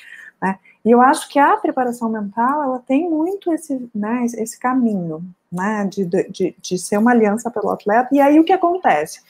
[0.40, 0.58] Né?
[0.84, 5.22] E eu acho que a preparação mental ela tem muito esse, né, esse caminho
[5.52, 8.08] né, de, de, de ser uma aliança pelo atleta.
[8.12, 9.20] E aí o que acontece?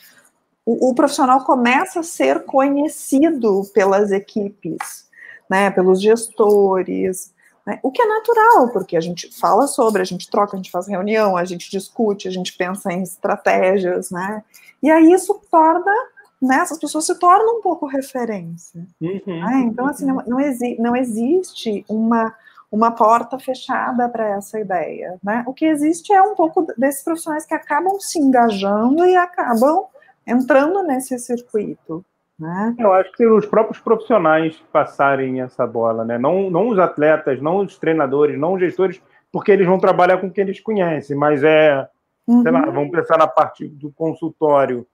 [0.64, 5.09] O, o profissional começa a ser conhecido pelas equipes,
[5.51, 7.35] né, pelos gestores,
[7.66, 7.81] né?
[7.83, 10.87] O que é natural, porque a gente fala sobre, a gente troca, a gente faz
[10.87, 14.44] reunião, a gente discute, a gente pensa em estratégias, né?
[14.81, 15.92] E aí isso torna,
[16.40, 18.87] né, essas pessoas se tornam um pouco referência.
[19.00, 19.64] Uhum, né?
[19.66, 22.33] Então, assim, não, não, exi não existe uma,
[22.70, 25.18] uma porta fechada para essa ideia.
[25.22, 25.42] Né?
[25.46, 29.87] O que existe é um pouco desses profissionais que acabam se engajando e acabam
[30.24, 32.05] entrando nesse circuito.
[32.38, 32.75] Né?
[32.79, 36.18] Eu acho que os próprios profissionais passarem essa bola, né?
[36.18, 39.01] não, não os atletas, não os treinadores, não os gestores,
[39.33, 41.88] porque eles vão trabalhar com quem eles conhecem, mas é,
[42.27, 42.42] uhum.
[42.42, 42.72] sei lá, uhum.
[42.72, 44.87] vamos pensar na parte do consultório.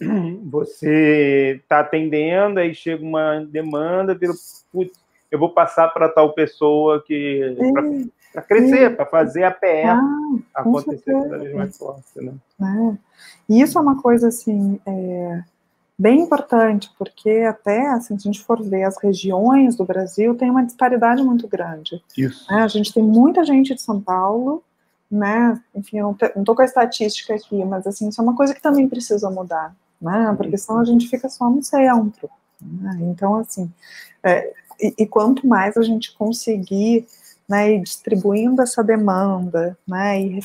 [0.50, 4.18] Você está atendendo, aí chega uma demanda,
[4.70, 4.92] putz,
[5.30, 7.56] eu vou passar para tal pessoa que
[8.32, 10.00] para crescer, para fazer a PE ah,
[10.54, 12.34] acontecer cada vez mais forte, né?
[12.60, 12.96] É.
[13.48, 15.42] E isso é uma coisa assim, é
[15.98, 20.50] bem importante, porque até, assim, se a gente for ver as regiões do Brasil, tem
[20.50, 22.02] uma disparidade muito grande.
[22.16, 22.50] Isso.
[22.50, 22.62] Né?
[22.62, 24.62] A gente tem muita gente de São Paulo,
[25.10, 28.54] né, enfim, eu não estou com a estatística aqui, mas, assim, isso é uma coisa
[28.54, 32.28] que também precisa mudar, né, porque senão a gente fica só no centro.
[32.60, 32.98] Né?
[33.02, 33.70] Então, assim,
[34.22, 37.06] é, e, e, quanto mais a gente conseguir
[37.48, 40.40] né, ir distribuindo essa demanda, né, e,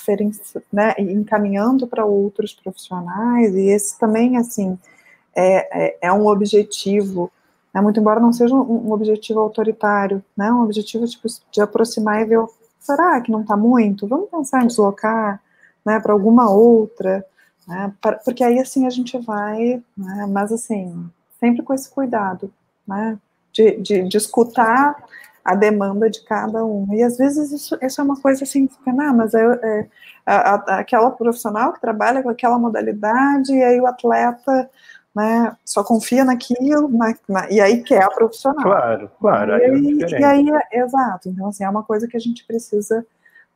[0.72, 4.78] né, e encaminhando para outros profissionais, e esse também, assim,
[5.40, 7.32] é, é, é um objetivo,
[7.74, 12.22] né, muito embora não seja um, um, objetivo autoritário, né, um objetivo tipo, de aproximar
[12.22, 12.44] e ver,
[12.80, 14.08] será que não está muito?
[14.08, 15.42] Vamos pensar em deslocar
[15.86, 17.26] né, para alguma outra,
[17.66, 17.94] né,
[18.26, 22.52] porque aí assim a gente vai, né, mas assim, sempre com esse cuidado,
[22.86, 23.18] né,
[23.54, 24.96] de, de, de, escutar
[25.44, 26.94] a demanda de cada um.
[26.94, 29.88] E às vezes isso, isso é uma coisa assim, ah, mas é, é
[30.26, 34.70] a, a, aquela profissional que trabalha com aquela modalidade, e aí o atleta
[35.16, 38.64] né, só confia naquilo, na, na, e aí quer a profissional.
[38.64, 39.58] Claro, claro.
[39.58, 43.06] E aí, é e aí, exato, então assim, é uma coisa que a gente precisa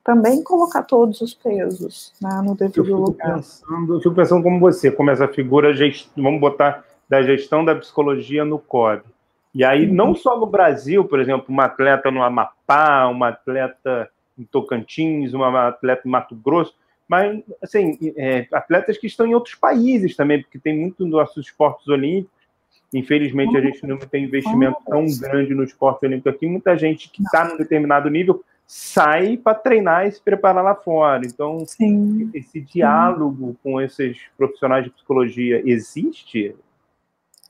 [0.03, 3.35] também colocar todos os pesos né, no devido eu lugar.
[3.35, 6.09] Pensando, eu fico pensando como você, como essa figura, gest...
[6.17, 9.03] vamos botar, da gestão da psicologia no COB.
[9.53, 9.93] E aí, uhum.
[9.93, 15.67] não só no Brasil, por exemplo, uma atleta no Amapá, uma atleta em Tocantins, uma
[15.67, 16.75] atleta em Mato Grosso,
[17.13, 21.45] mas, assim, é, atletas que estão em outros países também, porque tem muito dos nossos
[21.45, 22.33] esportes olímpicos.
[22.91, 23.65] Infelizmente, a uhum.
[23.65, 26.47] gente não tem investimento tão grande no esporte olímpico aqui.
[26.47, 31.23] Muita gente que está num determinado nível sai para treinar e se preparar lá fora.
[31.23, 32.31] Então, Sim.
[32.33, 33.57] esse diálogo Sim.
[33.61, 36.55] com esses profissionais de psicologia existe?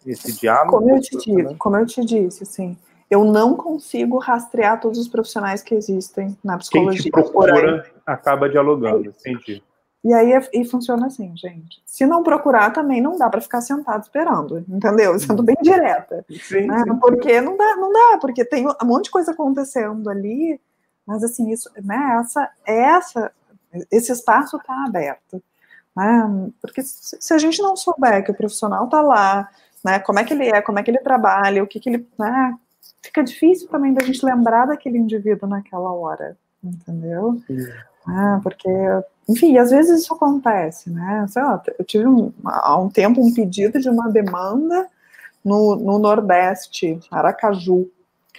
[0.06, 0.78] Esse diálogo?
[0.78, 2.78] Como eu te disse, como eu te disse, assim,
[3.14, 7.02] eu não consigo rastrear todos os profissionais que existem na psicologia.
[7.02, 9.64] Quem te procura acaba dialogando, é entendi.
[10.04, 11.82] E aí e funciona assim, gente.
[11.86, 15.18] Se não procurar, também não dá para ficar sentado esperando, entendeu?
[15.18, 16.26] Sendo bem direta.
[16.30, 16.84] Sim, né?
[16.84, 16.96] sim.
[16.98, 20.60] Porque não dá, não dá, porque tem um monte de coisa acontecendo ali
[21.06, 23.32] mas assim, isso, né, essa, essa,
[23.92, 25.44] esse espaço está aberto.
[25.96, 26.52] Né?
[26.62, 29.50] Porque se a gente não souber que o profissional está lá,
[29.84, 32.08] né, como é que ele é, como é que ele trabalha, o que, que ele.
[32.18, 32.58] Né,
[33.04, 37.40] fica difícil também da gente lembrar daquele indivíduo naquela hora, entendeu?
[38.08, 38.70] Ah, porque,
[39.28, 41.26] enfim, às vezes isso acontece, né?
[41.30, 44.88] Sei lá, eu tive um, há um tempo um pedido de uma demanda
[45.44, 47.90] no, no Nordeste, Aracaju.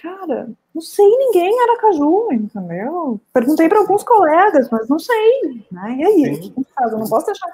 [0.01, 3.19] Cara, não sei ninguém em Aracaju, entendeu?
[3.33, 5.95] Perguntei para alguns colegas, mas não sei, né?
[5.97, 6.91] E aí, faz?
[6.91, 7.47] Eu não posso deixar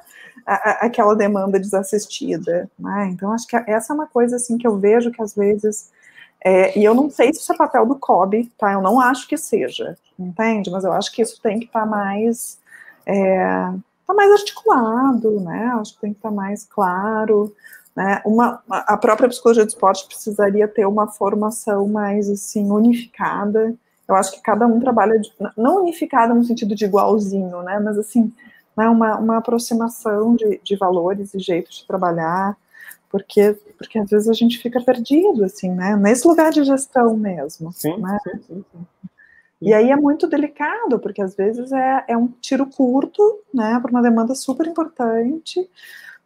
[0.45, 3.09] a, a, aquela demanda desassistida, né?
[3.13, 5.91] Então, acho que essa é uma coisa, assim, que eu vejo que às vezes...
[6.43, 8.73] É, e eu não sei se isso é papel do COB, tá?
[8.73, 10.71] Eu não acho que seja, entende?
[10.71, 12.59] Mas eu acho que isso tem que estar tá mais...
[13.05, 13.71] É,
[14.07, 15.71] tá mais articulado, né?
[15.79, 17.53] Acho que tem que estar tá mais claro,
[17.95, 18.21] né?
[18.25, 23.73] Uma, a própria psicologia do esporte precisaria ter uma formação mais assim unificada.
[24.07, 27.79] Eu acho que cada um trabalha de, não unificada no sentido de igualzinho, né?
[27.79, 28.33] Mas assim,
[28.75, 32.57] né, uma, uma aproximação de, de valores e jeitos de trabalhar,
[33.11, 35.95] porque porque às vezes a gente fica perdido assim, né?
[35.95, 37.71] Nesse lugar de gestão mesmo.
[37.73, 38.17] Sim, né?
[38.23, 39.07] sim, sim, sim.
[39.61, 43.91] E aí é muito delicado, porque às vezes é, é um tiro curto, né, para
[43.91, 45.69] uma demanda super importante,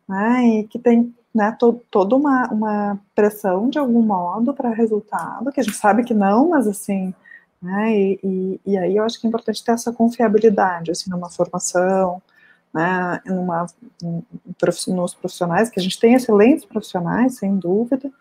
[0.08, 5.52] né, e que tem né, to, toda uma, uma pressão de algum modo para resultado,
[5.52, 7.14] que a gente sabe que não, mas assim,
[7.62, 11.30] né, e, e, e, aí eu acho que é importante ter essa confiabilidade, assim, numa
[11.30, 12.22] formação,
[12.76, 13.66] né, numa,
[14.02, 18.12] nos profissionais, que a gente tem excelentes profissionais, sem dúvida,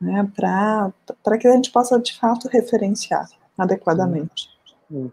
[0.00, 4.48] né, para que a gente possa, de fato, referenciar adequadamente.
[4.90, 5.10] Uhum.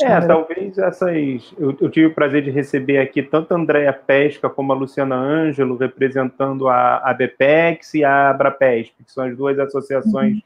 [0.00, 1.54] É, talvez essas.
[1.58, 5.16] Eu, eu, tive o prazer de receber aqui tanto a Andréa Pesca como a Luciana
[5.16, 10.42] Ângelo, representando a, a BPEX e a Abrapesp, que são as duas associações uhum.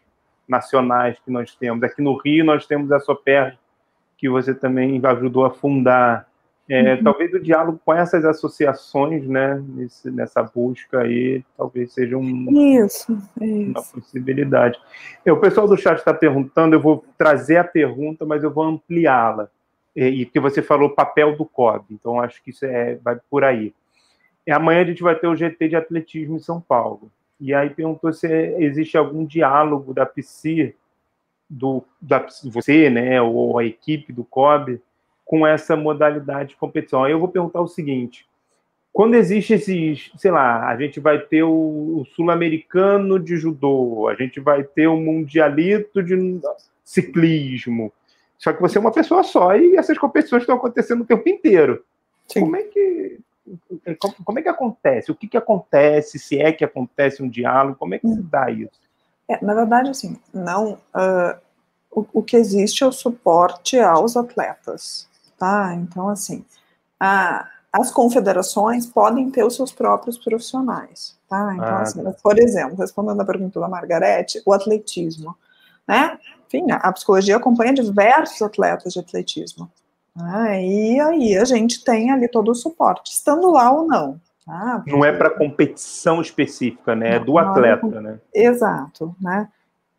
[0.48, 1.82] nacionais que nós temos.
[1.82, 3.58] Aqui no Rio, nós temos a SOPER,
[4.16, 6.29] que você também ajudou a fundar.
[6.70, 7.02] É, uhum.
[7.02, 13.20] Talvez o diálogo com essas associações, né, nesse, nessa busca aí, talvez seja um, isso,
[13.40, 13.70] isso.
[13.72, 14.78] uma possibilidade.
[15.26, 19.50] o pessoal do chat está perguntando, eu vou trazer a pergunta, mas eu vou ampliá-la.
[19.96, 23.42] E que você falou o papel do COB, então acho que isso é, vai por
[23.42, 23.74] aí.
[24.46, 27.10] E amanhã a gente vai ter o GT de atletismo em São Paulo.
[27.40, 30.76] E aí perguntou se existe algum diálogo da PSI,
[31.48, 34.80] do, da, você, né, ou a equipe do COB,
[35.30, 37.04] com essa modalidade de competição.
[37.04, 38.26] Aí eu vou perguntar o seguinte:
[38.92, 44.16] quando existe esses, sei lá, a gente vai ter o, o sul-americano de judô, a
[44.16, 46.40] gente vai ter o mundialito de
[46.84, 47.92] ciclismo.
[48.36, 51.84] Só que você é uma pessoa só e essas competições estão acontecendo o tempo inteiro.
[52.26, 52.40] Sim.
[52.40, 53.20] Como é que
[54.24, 55.12] como é que acontece?
[55.12, 56.18] O que, que acontece?
[56.18, 57.76] Se é que acontece um diálogo?
[57.78, 58.80] Como é que se dá isso?
[59.28, 60.74] É, na verdade, assim, não.
[60.94, 61.38] Uh,
[61.90, 65.09] o, o, que existe é o suporte aos atletas
[65.40, 65.74] tá?
[65.74, 66.44] Então, assim,
[67.00, 71.52] a, as confederações podem ter os seus próprios profissionais, tá?
[71.54, 72.14] Então, ah, assim, tá.
[72.22, 75.34] por exemplo, respondendo a pergunta da Margarete, o atletismo,
[75.88, 76.18] né?
[76.46, 79.70] Enfim, a psicologia acompanha diversos atletas de atletismo,
[80.14, 80.62] né?
[80.64, 84.82] e aí a gente tem ali todo o suporte, estando lá ou não, tá?
[84.86, 87.16] Não é para competição específica, né?
[87.16, 88.18] É do é atleta, é, né?
[88.34, 89.48] Exato, né?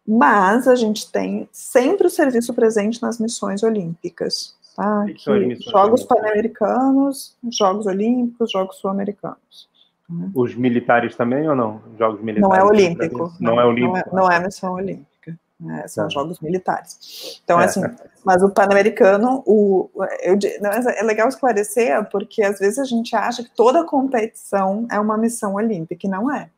[0.06, 5.06] Mas a gente tem sempre o serviço presente nas missões olímpicas, Tá?
[5.06, 9.70] Que jogos Pan-Americanos, Jogos Olímpicos, Jogos Sul-Americanos.
[10.10, 10.32] Né?
[10.34, 11.80] Os militares também ou não?
[12.00, 12.50] Jogos militares?
[12.50, 13.32] Não é olímpico.
[13.40, 14.10] Não, não é olímpico.
[14.12, 15.38] Não é, não é missão olímpica.
[15.60, 15.88] Né?
[15.88, 17.40] São jogos militares.
[17.44, 17.66] Então, é.
[17.66, 17.84] assim,
[18.26, 19.88] mas o Pan-Americano, o,
[20.24, 25.00] eu, não, é legal esclarecer, porque às vezes a gente acha que toda competição é
[25.00, 26.50] uma missão olímpica, e não é.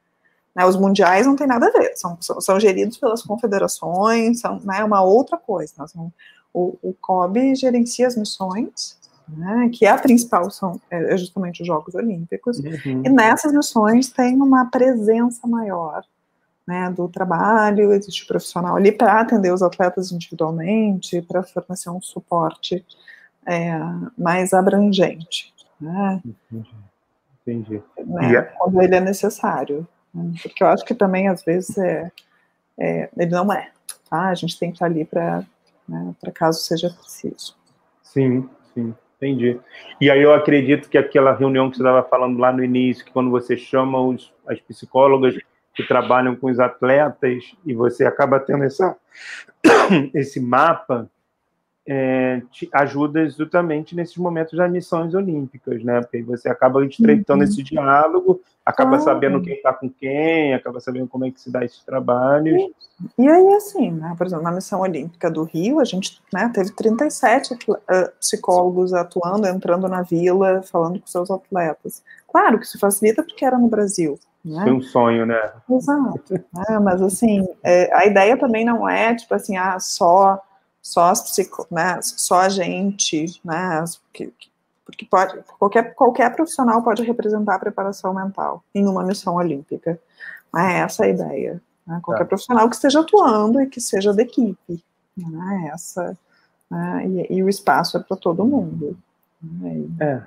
[0.55, 4.61] Né, os mundiais não tem nada a ver, são, são, são geridos pelas confederações, são
[4.63, 5.85] né, uma outra coisa.
[5.87, 6.09] São,
[6.53, 8.97] o, o COB gerencia as missões,
[9.27, 13.03] né, que é a principal são é, é justamente os Jogos Olímpicos, uhum.
[13.05, 16.03] e nessas missões tem uma presença maior
[16.67, 22.85] né, do trabalho, existe profissional ali para atender os atletas individualmente, para fornecer um suporte
[23.45, 23.77] é,
[24.17, 25.53] mais abrangente.
[25.79, 26.21] Né?
[26.51, 26.71] Entendi.
[27.41, 27.83] Entendi.
[28.05, 28.49] Né, yeah.
[28.57, 29.87] Quando ele é necessário.
[30.41, 32.11] Porque eu acho que também, às vezes, é,
[32.77, 33.71] é, ele não é.
[34.09, 34.29] Tá?
[34.29, 35.43] A gente tem que estar ali para
[35.87, 37.55] né, caso seja preciso.
[38.01, 39.59] Sim, sim, entendi.
[39.99, 43.11] E aí eu acredito que aquela reunião que você estava falando lá no início, que
[43.11, 45.35] quando você chama os, as psicólogas
[45.73, 48.95] que trabalham com os atletas e você acaba tendo essa,
[50.13, 51.09] esse mapa
[51.85, 55.99] é, ajuda justamente nesses momentos das missões olímpicas, né?
[56.01, 57.49] Porque você acaba estreitando uhum.
[57.49, 61.65] esse diálogo, acaba sabendo quem está com quem, acaba sabendo como é que se dá
[61.65, 62.57] esses trabalhos.
[63.17, 66.49] E, e aí, assim, né, por exemplo, na missão olímpica do Rio, a gente né,
[66.53, 67.77] teve 37 uh,
[68.17, 72.01] psicólogos atuando, entrando na vila, falando com seus atletas.
[72.31, 74.63] Claro que isso facilita porque era no Brasil, né?
[74.63, 75.51] Foi um sonho, né?
[75.69, 76.35] Exato.
[76.69, 80.41] É, mas assim, é, a ideia também não é tipo assim, ah, só
[80.83, 84.33] só as psico, né, só a gente, né, porque,
[84.85, 89.97] porque pode, qualquer, qualquer profissional pode representar a preparação mental em uma missão olímpica.
[90.55, 91.61] É essa a ideia.
[91.87, 92.27] Né, qualquer tá.
[92.27, 94.83] profissional que esteja atuando e que seja da equipe.
[95.15, 96.17] Né, essa,
[96.69, 98.97] né, e, e, o espaço é para todo mundo.
[99.41, 100.21] Né, é.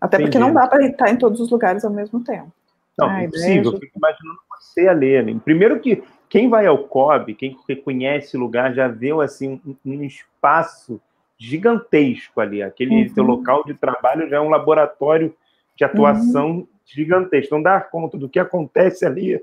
[0.00, 0.30] Até Entendi.
[0.30, 2.52] porque não dá para estar em todos os lugares ao mesmo tempo.
[2.96, 3.72] Não, é impossível.
[3.72, 5.40] Eu fico imaginando você, Alene.
[5.40, 11.00] Primeiro que quem vai ao COB, quem reconhece o lugar, já viu assim um, espaço
[11.38, 12.62] gigantesco ali.
[12.62, 13.14] Aquele uhum.
[13.14, 15.34] seu local de trabalho já é um laboratório
[15.76, 16.68] de atuação uhum.
[16.84, 17.46] gigantesco.
[17.46, 19.42] Então, dar conta do que acontece ali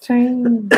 [0.00, 0.68] Sim.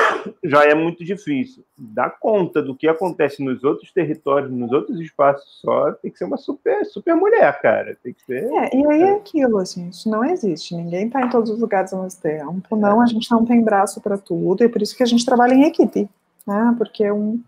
[0.43, 1.63] já é muito difícil.
[1.77, 6.25] Dar conta do que acontece nos outros territórios, nos outros espaços só, tem que ser
[6.25, 7.97] uma super, super mulher, cara.
[8.03, 8.45] Tem que ser.
[8.45, 10.75] É, e aí é aquilo, assim, isso não existe.
[10.75, 12.77] Ninguém está em todos os lugares ao mesmo tempo.
[12.77, 15.55] Não, a gente não tem braço para tudo, e por isso que a gente trabalha
[15.55, 16.09] em equipe.
[16.47, 16.75] Né?
[16.79, 17.41] Porque um.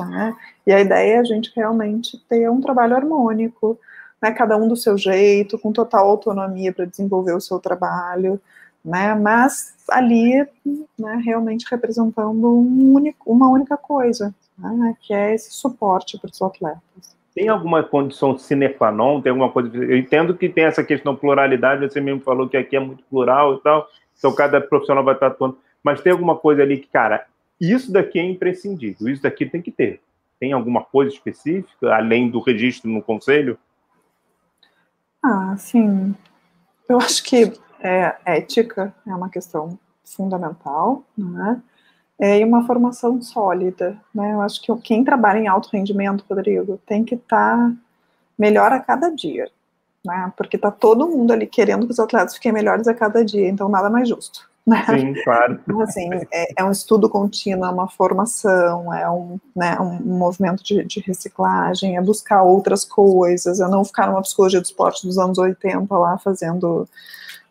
[0.00, 0.34] Né?
[0.66, 3.78] E a ideia é a gente realmente ter um trabalho harmônico,
[4.22, 4.30] né?
[4.30, 8.40] cada um do seu jeito, com total autonomia para desenvolver o seu trabalho
[8.88, 9.14] né?
[9.14, 10.46] Mas ali,
[10.98, 16.42] né, realmente representando um único, uma única coisa, né, que é esse suporte para os
[16.42, 17.16] atletas.
[17.34, 19.20] Tem alguma condição sine qua non?
[19.20, 19.70] Tem alguma coisa?
[19.76, 21.88] Eu entendo que tem essa questão de pluralidade.
[21.88, 23.86] Você mesmo falou que aqui é muito plural e tal.
[24.18, 25.56] Então cada profissional vai estar atuando.
[25.80, 27.26] Mas tem alguma coisa ali que, cara,
[27.60, 29.08] isso daqui é imprescindível.
[29.08, 30.00] Isso daqui tem que ter.
[30.40, 33.56] Tem alguma coisa específica além do registro no conselho?
[35.22, 36.16] Ah, sim.
[36.88, 41.60] Eu acho que é, ética é uma questão fundamental, né?
[42.18, 44.34] É, e uma formação sólida, né?
[44.34, 47.72] Eu acho que quem trabalha em alto rendimento, Rodrigo, tem que estar tá
[48.36, 49.48] melhor a cada dia,
[50.04, 50.32] né?
[50.36, 53.68] Porque está todo mundo ali querendo que os atletas fiquem melhores a cada dia, então
[53.68, 54.48] nada mais justo.
[54.66, 54.84] Né?
[54.84, 55.60] Sim, claro.
[55.64, 60.62] Então, assim, é, é, um estudo contínuo, é uma formação, é um, né, um movimento
[60.62, 65.18] de, de, reciclagem, é buscar outras coisas, é não ficar numa psicologia do esporte dos
[65.18, 66.86] anos 80 lá fazendo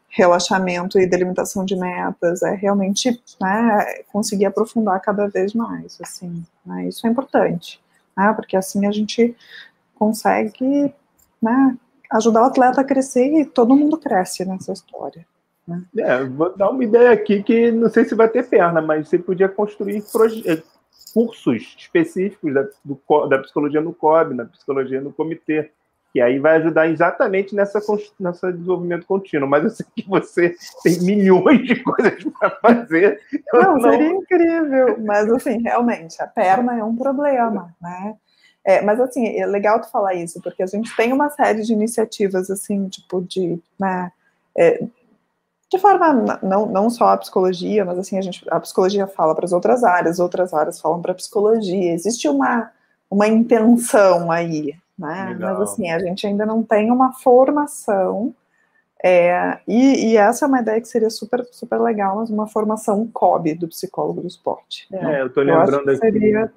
[0.09, 6.87] relaxamento e delimitação de metas, é realmente né, conseguir aprofundar cada vez mais, assim, né,
[6.87, 7.79] isso é importante,
[8.15, 9.35] né, porque assim a gente
[9.95, 10.93] consegue
[11.41, 11.77] né,
[12.11, 15.25] ajudar o atleta a crescer e todo mundo cresce nessa história.
[15.67, 15.83] Né.
[15.97, 19.19] É, vou dar uma ideia aqui que não sei se vai ter perna, mas você
[19.19, 20.01] podia construir
[20.45, 20.63] eh,
[21.13, 25.71] cursos específicos da, do, da psicologia no COB, na psicologia no comitê,
[26.17, 27.79] que aí vai ajudar exatamente nessa,
[28.19, 29.47] nessa desenvolvimento contínuo.
[29.47, 33.21] Mas eu sei que você tem milhões de coisas para fazer.
[33.53, 34.97] Não, não, seria incrível.
[35.05, 38.15] Mas, assim, realmente, a perna é um problema, né?
[38.65, 41.71] É, mas, assim, é legal tu falar isso, porque a gente tem uma série de
[41.71, 43.59] iniciativas, assim, tipo, de...
[43.79, 44.11] Né,
[44.57, 44.83] é,
[45.71, 49.45] de forma, não, não só a psicologia, mas, assim, a, gente, a psicologia fala para
[49.45, 51.93] as outras áreas, outras áreas falam para a psicologia.
[51.93, 52.71] Existe uma,
[53.07, 55.37] uma intenção aí, né?
[55.39, 58.33] Mas assim, a gente ainda não tem uma formação,
[59.03, 63.07] é, e, e, essa é uma ideia que seria super, super legal, mas uma formação
[63.07, 64.87] COB do psicólogo do esporte.
[64.91, 65.21] É, né?
[65.21, 65.97] eu estou lembrando eu aqui.
[65.97, 66.51] Seria...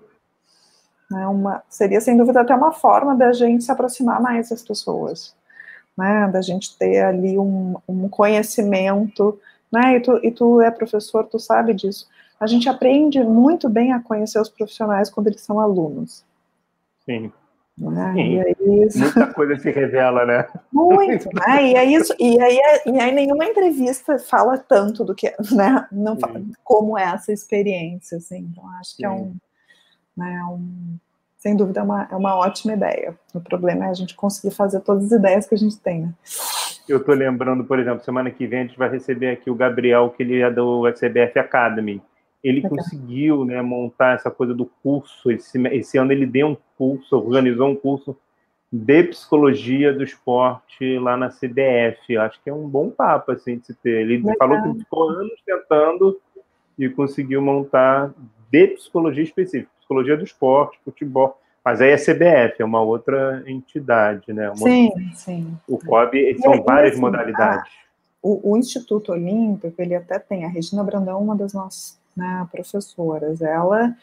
[1.11, 5.37] né, uma, seria sem dúvida até uma forma da gente se aproximar mais das pessoas,
[5.97, 9.39] né, da gente ter ali um, um conhecimento,
[9.71, 13.93] né, e tu, e tu é professor, tu sabe disso, a gente aprende muito bem
[13.93, 16.25] a conhecer os profissionais quando eles são alunos.
[17.05, 17.31] Sim.
[17.89, 18.13] Né?
[18.13, 18.57] Sim, e aí,
[18.95, 20.47] muita coisa se revela, né?
[20.71, 21.65] Muito, né?
[21.65, 25.87] E é isso, e aí, e aí nenhuma entrevista fala tanto do que, né?
[25.91, 28.51] Não fala, como é essa experiência, assim.
[28.51, 29.35] Então acho que é é um,
[30.15, 30.99] né, um,
[31.39, 33.15] sem dúvida é uma, é uma ótima ideia.
[33.33, 36.15] O problema é a gente conseguir fazer todas as ideias que a gente tem, né?
[36.87, 40.11] Eu estou lembrando, por exemplo, semana que vem a gente vai receber aqui o Gabriel,
[40.11, 42.03] que ele é do SBF Academy
[42.43, 42.71] ele Legal.
[42.71, 45.31] conseguiu né, montar essa coisa do curso.
[45.31, 48.17] Esse, esse ano ele deu um curso, organizou um curso
[48.73, 52.17] de psicologia do esporte lá na CBF.
[52.17, 54.03] Acho que é um bom papo assim de se ter.
[54.03, 54.37] Ele Legal.
[54.39, 56.21] falou que ficou anos tentando
[56.79, 58.13] e conseguiu montar
[58.51, 61.39] de psicologia específica, psicologia do esporte, futebol.
[61.63, 64.49] Mas aí é CBF, é uma outra entidade, né?
[64.49, 65.59] Uma, sim, sim.
[65.69, 67.71] O COB são e, várias assim, modalidades.
[67.71, 67.91] A,
[68.23, 73.41] o, o, Instituto Olímpico, ele até tem, a Regina Brandão, uma das nossas né, professoras.
[73.41, 73.95] Ela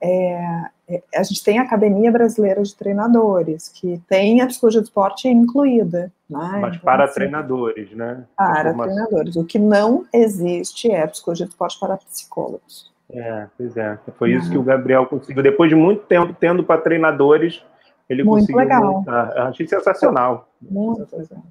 [0.00, 4.84] é, é, a gente tem a Academia Brasileira de Treinadores, que tem a psicologia do
[4.84, 6.12] esporte incluída.
[6.28, 6.58] Né?
[6.60, 8.24] Mas então, para assim, treinadores, né?
[8.36, 9.36] Para treinadores.
[9.36, 12.92] O que não existe é a psicologia do esporte para psicólogos.
[13.10, 13.98] É, pois é.
[14.18, 15.42] Foi isso que o Gabriel conseguiu.
[15.42, 17.62] Depois de muito tempo tendo para treinadores,
[18.08, 18.58] ele muito conseguiu.
[18.58, 18.84] Legal.
[18.84, 19.30] Montar.
[19.48, 20.48] Achei sensacional.
[20.60, 21.42] Muito, muito legal.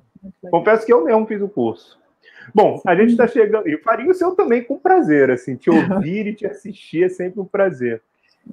[0.51, 1.97] Confesso que eu mesmo fiz o curso.
[2.53, 3.67] Bom, a gente está chegando.
[3.67, 7.39] E faria o seu também com prazer, assim, te ouvir e te assistir é sempre
[7.39, 8.01] um prazer.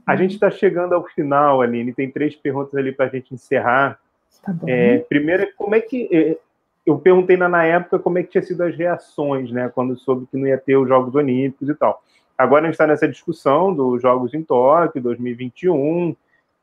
[0.07, 1.93] A gente está chegando ao final, Aline.
[1.93, 3.99] Tem três perguntas ali para a gente encerrar.
[4.43, 6.09] Tá é, primeiro, como é que.
[6.11, 6.37] É,
[6.85, 9.71] eu perguntei na, na época como é que tinha sido as reações, né?
[9.73, 12.03] Quando soube que não ia ter os Jogos Olímpicos e tal.
[12.37, 16.17] Agora a gente está nessa discussão dos Jogos em Tóquio, 2021.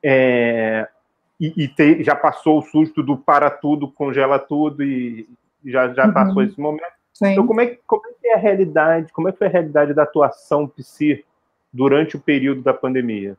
[0.03, 0.87] É,
[1.39, 5.27] e, e te, já passou o susto do para tudo, congela tudo e
[5.63, 6.13] já, já uhum.
[6.13, 6.98] passou esse momento.
[7.19, 7.33] Sim.
[7.33, 9.93] Então, como é, como é que é a realidade, como é que foi a realidade
[9.93, 11.25] da atuação psi
[11.71, 13.37] durante o período da pandemia?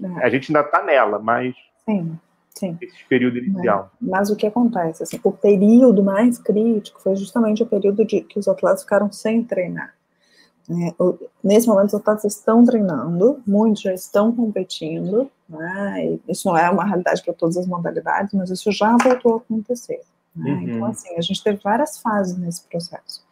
[0.00, 0.24] É.
[0.24, 1.52] A gente ainda está nela, mas
[1.84, 2.16] sim,
[2.54, 2.78] sim.
[2.80, 3.90] esse período inicial.
[4.00, 5.02] Mas, mas, o que acontece?
[5.02, 9.42] Assim, o período mais crítico foi justamente o período de que os atletas ficaram sem
[9.42, 9.92] treinar.
[10.70, 10.94] É,
[11.42, 16.84] nesse momento, os atletas estão treinando, muitos já estão competindo, né, isso não é uma
[16.84, 20.02] realidade para todas as modalidades, mas isso já voltou a acontecer.
[20.38, 20.52] Né?
[20.52, 20.62] Uhum.
[20.62, 23.22] Então, assim, a gente teve várias fases nesse processo.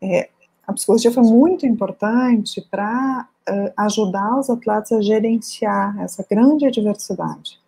[0.00, 0.28] É,
[0.66, 7.58] a psicologia foi muito importante para uh, ajudar os atletas a gerenciar essa grande adversidade.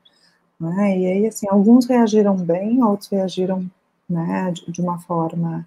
[0.61, 0.99] Né?
[0.99, 3.69] E aí, assim, alguns reagiram bem, outros reagiram
[4.09, 5.67] né, de, de uma forma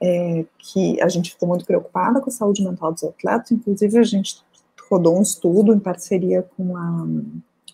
[0.00, 4.02] é, que a gente ficou muito preocupada com a saúde mental dos atletas, inclusive a
[4.02, 4.42] gente
[4.88, 7.06] rodou um estudo em parceria com a,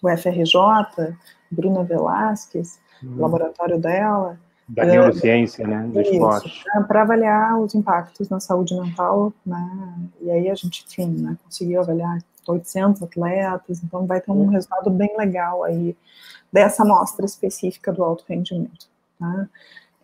[0.02, 1.16] o FRJ,
[1.50, 3.18] Bruna Velasquez, uhum.
[3.18, 4.38] o laboratório dela,
[4.68, 6.64] da neurociência, né, do Isso, esporte.
[6.88, 11.80] Para avaliar os impactos na saúde mental, né, e aí a gente, enfim, né, conseguiu
[11.80, 15.96] avaliar 800 atletas, então vai ter um resultado bem legal aí
[16.52, 18.86] dessa amostra específica do alto rendimento,
[19.18, 19.48] tá?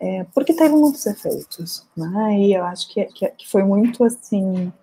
[0.03, 4.73] É, porque teve muitos efeitos, né, e eu acho que, que, que foi muito, assim,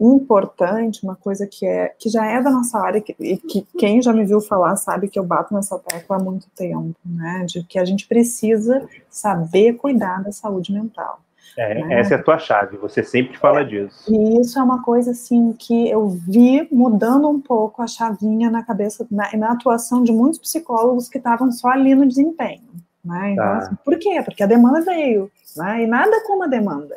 [0.00, 4.00] importante, uma coisa que é que já é da nossa área que, e que quem
[4.00, 7.44] já me viu falar sabe que eu bato nessa tecla há muito tempo, né?
[7.48, 11.20] De que a gente precisa saber cuidar da saúde mental.
[11.56, 11.98] É, né?
[11.98, 14.04] Essa é a tua chave, você sempre fala é, disso.
[14.08, 18.62] E isso é uma coisa assim que eu vi mudando um pouco a chavinha na
[18.62, 22.62] cabeça, na, na atuação de muitos psicólogos que estavam só ali no desempenho.
[23.08, 23.32] Né?
[23.32, 23.56] Então, tá.
[23.58, 24.22] assim, por quê?
[24.22, 25.82] Porque a demanda veio, né?
[25.82, 26.94] E nada como a demanda.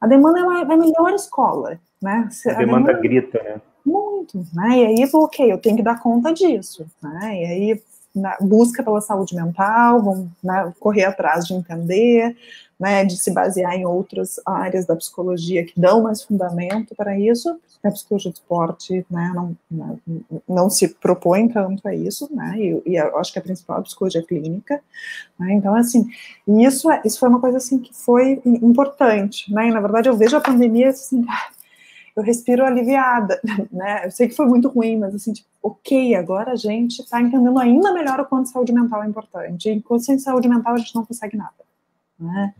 [0.00, 1.80] A demanda é a melhor escola.
[2.00, 2.28] Né?
[2.46, 3.60] A, a demanda, demanda grita, né?
[3.84, 4.78] Muito, né?
[4.78, 7.42] E aí, ok, eu tenho que dar conta disso, né?
[7.42, 7.82] E aí,
[8.14, 12.36] na, busca pela saúde mental, vamos né, correr atrás de entender,
[12.78, 17.58] né, de se basear em outras áreas da psicologia que dão mais fundamento para isso.
[17.82, 20.00] A psicologia do esporte né, não, não,
[20.48, 23.80] não, se propõe tanto a isso, né, e, e eu acho que a principal é
[23.80, 24.80] a psicologia clínica.
[25.38, 26.08] Né, então, assim,
[26.46, 29.52] isso, é, isso foi uma coisa assim, que foi importante.
[29.52, 31.24] Né, e, na verdade, eu vejo a pandemia assim,
[32.18, 33.40] eu respiro aliviada,
[33.70, 34.06] né?
[34.06, 37.56] Eu sei que foi muito ruim, mas assim, tipo, ok, agora a gente está entendendo
[37.60, 39.70] ainda melhor o quanto saúde mental é importante.
[39.70, 41.54] Enquanto sem saúde mental a gente não consegue nada.
[42.18, 42.54] Né?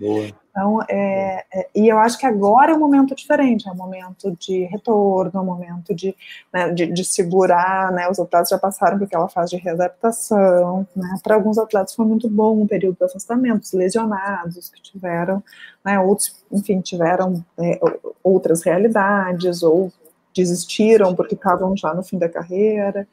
[0.51, 4.37] Então, é, é, e eu acho que agora é um momento diferente, é um momento
[4.39, 6.15] de retorno, é um momento de,
[6.53, 11.17] né, de, de, segurar, né, os atletas já passaram por aquela fase de readaptação, né,
[11.23, 15.43] para alguns atletas foi muito bom o período de afastamento, lesionados que tiveram,
[15.85, 17.81] né, outros, enfim, tiveram é,
[18.23, 19.93] outras realidades, ou
[20.35, 23.09] desistiram porque estavam já no fim da carreira,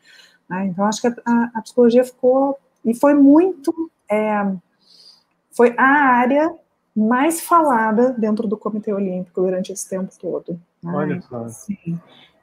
[0.47, 0.67] Né?
[0.67, 3.73] Então, acho que a, a, psicologia ficou, e foi muito,
[4.09, 4.45] é,
[5.55, 6.53] foi a área
[6.95, 10.59] mais falada dentro do Comitê Olímpico durante esse tempo todo.
[10.83, 10.93] Né?
[10.93, 11.47] Olha só.
[11.47, 11.99] Sim.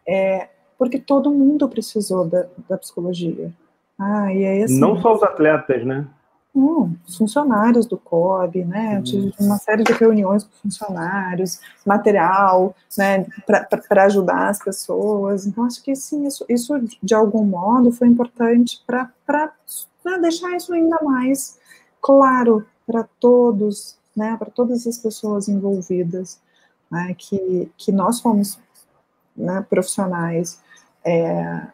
[0.06, 0.48] É,
[0.78, 3.52] porque todo mundo precisou da, da psicologia.
[3.98, 6.06] Ah, e aí, assim, Não só os atletas, né?
[6.54, 8.98] Hum, os funcionários do COB, né?
[8.98, 15.46] Eu tive uma série de reuniões com funcionários, material, né, para ajudar as pessoas.
[15.46, 19.10] Então, acho que sim, isso, isso de algum modo foi importante para
[20.04, 21.58] né, deixar isso ainda mais
[22.02, 26.40] claro para todos, né, para todas as pessoas envolvidas,
[26.90, 28.58] né, que, que nós fomos
[29.36, 30.60] né, profissionais
[31.04, 31.66] é,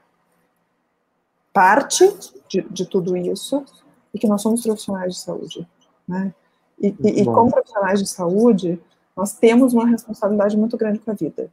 [1.52, 2.04] parte
[2.48, 3.64] de, de tudo isso
[4.14, 5.68] e que nós somos profissionais de saúde,
[6.06, 6.32] né?
[6.80, 8.80] E, e, e, como profissionais de saúde,
[9.16, 11.50] nós temos uma responsabilidade muito grande com a vida.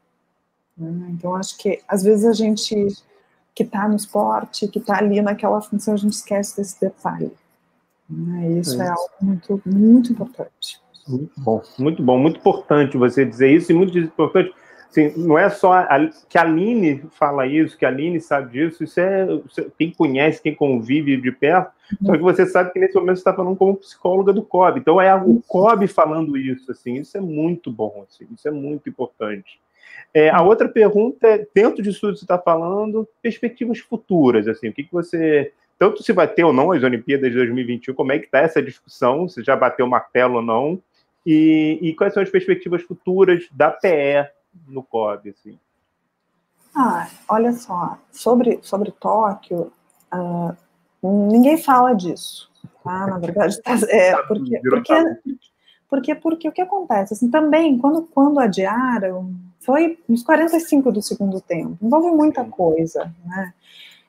[0.78, 1.10] Né?
[1.10, 2.96] Então, acho que às vezes a gente
[3.56, 7.32] que está no esporte, que está ali naquela função, a gente esquece desse detalhe.
[8.10, 8.60] Né?
[8.60, 10.82] Isso é, é algo muito, muito importante.
[11.08, 14.54] Muito bom, muito bom, muito importante você dizer isso e muito importante
[14.96, 18.82] Assim, não é só a, que a Aline fala isso, que a Aline sabe disso,
[18.82, 19.28] isso é
[19.78, 23.34] quem conhece, quem convive de perto, só que você sabe que nesse momento você está
[23.34, 27.70] falando como psicóloga do COB, então é o COB falando isso, assim, isso é muito
[27.70, 29.60] bom, assim, isso é muito importante.
[30.14, 34.74] É, a outra pergunta é, dentro disso que você está falando, perspectivas futuras, assim, o
[34.74, 38.20] que, que você, tanto se vai ter ou não as Olimpíadas de 2021, como é
[38.20, 40.82] que está essa discussão, se já bateu o martelo ou não,
[41.26, 44.30] e, e quais são as perspectivas futuras da PE
[44.68, 45.58] no COB, assim?
[46.76, 49.72] Ah, olha só, sobre, sobre Tóquio,
[50.14, 50.56] uh,
[51.32, 52.52] ninguém fala disso,
[52.84, 53.08] tá?
[53.08, 54.94] Na verdade, tá, é, porque, porque,
[55.90, 61.42] porque, porque o que acontece, assim, também, quando, quando adiaram, foi uns 45 do segundo
[61.42, 63.54] tempo, envolve muita coisa, né?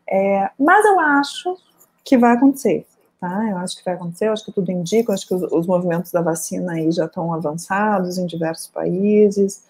[0.09, 1.57] É, mas eu acho
[2.05, 2.87] que vai acontecer,
[3.21, 3.45] tá?
[3.51, 5.67] Eu acho que vai acontecer, eu acho que tudo indica, eu acho que os, os
[5.67, 9.67] movimentos da vacina aí já estão avançados em diversos países,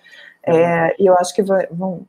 [0.47, 2.07] é, e eu acho que vai, vão,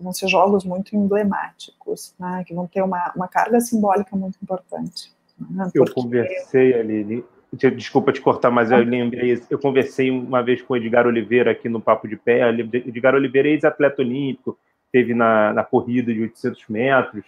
[0.00, 5.12] vão ser jogos muito emblemáticos, né, que vão ter uma, uma carga simbólica muito importante.
[5.50, 10.74] Né, eu conversei, Aline, desculpa te cortar, mas eu lembrei, eu conversei uma vez com
[10.74, 14.56] o Edgar Oliveira aqui no Papo de Pé, Edgar Oliveira é ex-atleta olímpico,
[14.92, 17.24] teve na, na corrida de 800 metros,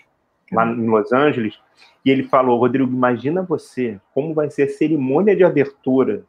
[0.53, 1.59] lá em Los Angeles,
[2.05, 6.25] e ele falou, Rodrigo, imagina você, como vai ser a cerimônia de abertura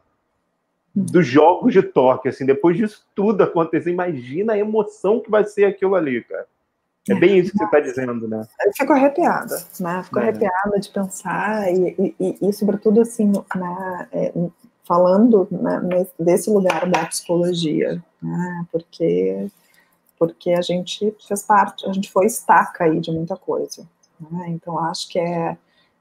[0.95, 5.65] dos jogos de Tóquio, assim, depois disso tudo acontecer, imagina a emoção que vai ser
[5.65, 6.47] aquilo ali, cara.
[7.09, 8.45] É bem isso que você está dizendo, né?
[8.65, 10.03] Eu fico arrepiada, né?
[10.03, 10.23] Fico é.
[10.23, 14.33] arrepiada de pensar e, e, e sobretudo, assim, né, é,
[14.83, 18.65] falando né, desse lugar da psicologia, né?
[18.71, 19.47] Porque,
[20.17, 23.87] porque a gente fez parte, a gente foi estaca aí de muita coisa.
[24.19, 24.49] Né?
[24.49, 25.57] Então, acho que é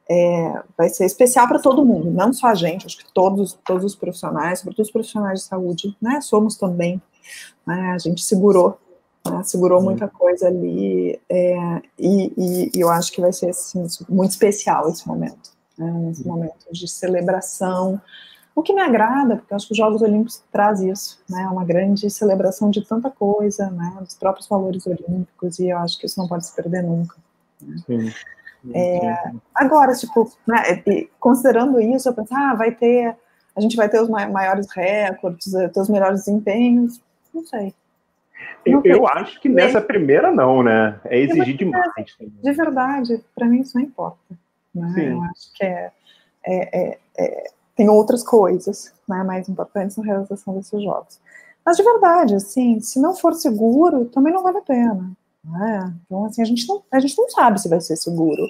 [0.08, 3.84] é, vai ser especial para todo mundo, não só a gente, acho que todos, todos
[3.84, 7.02] os profissionais, sobretudo os profissionais de saúde, né, somos também,
[7.66, 8.78] né, a gente segurou,
[9.26, 13.84] né, segurou muita coisa ali, é, e, e, e, eu acho que vai ser assim,
[14.08, 18.00] muito especial esse momento, né, esse momento de celebração,
[18.54, 21.64] o que me agrada, porque eu acho que os Jogos Olímpicos traz isso, né, uma
[21.64, 26.18] grande celebração de tanta coisa, né, dos próprios valores olímpicos, e eu acho que isso
[26.18, 27.25] não pode se perder nunca.
[27.66, 27.76] Né.
[27.86, 28.12] Sim.
[28.74, 30.82] É, agora, tipo, né,
[31.20, 33.16] considerando isso, eu penso, ah, vai ter,
[33.54, 37.00] a gente vai ter os maiores recordes, eh, ter os melhores desempenhos,
[37.32, 37.74] não sei.
[38.66, 40.98] Não eu, eu acho que nessa primeira não, né?
[41.04, 41.90] É exigir demais.
[42.20, 44.36] De verdade, para mim isso não importa.
[44.74, 45.12] Né?
[45.12, 45.92] Eu acho que é,
[46.44, 51.20] é, é, é, tem outras coisas né, mais importantes na realização desses jogos.
[51.64, 55.10] Mas de verdade, assim, se não for seguro, também não vale a pena.
[55.46, 55.94] Né?
[56.04, 58.42] Então, assim, a gente, não, a gente não sabe se vai ser seguro.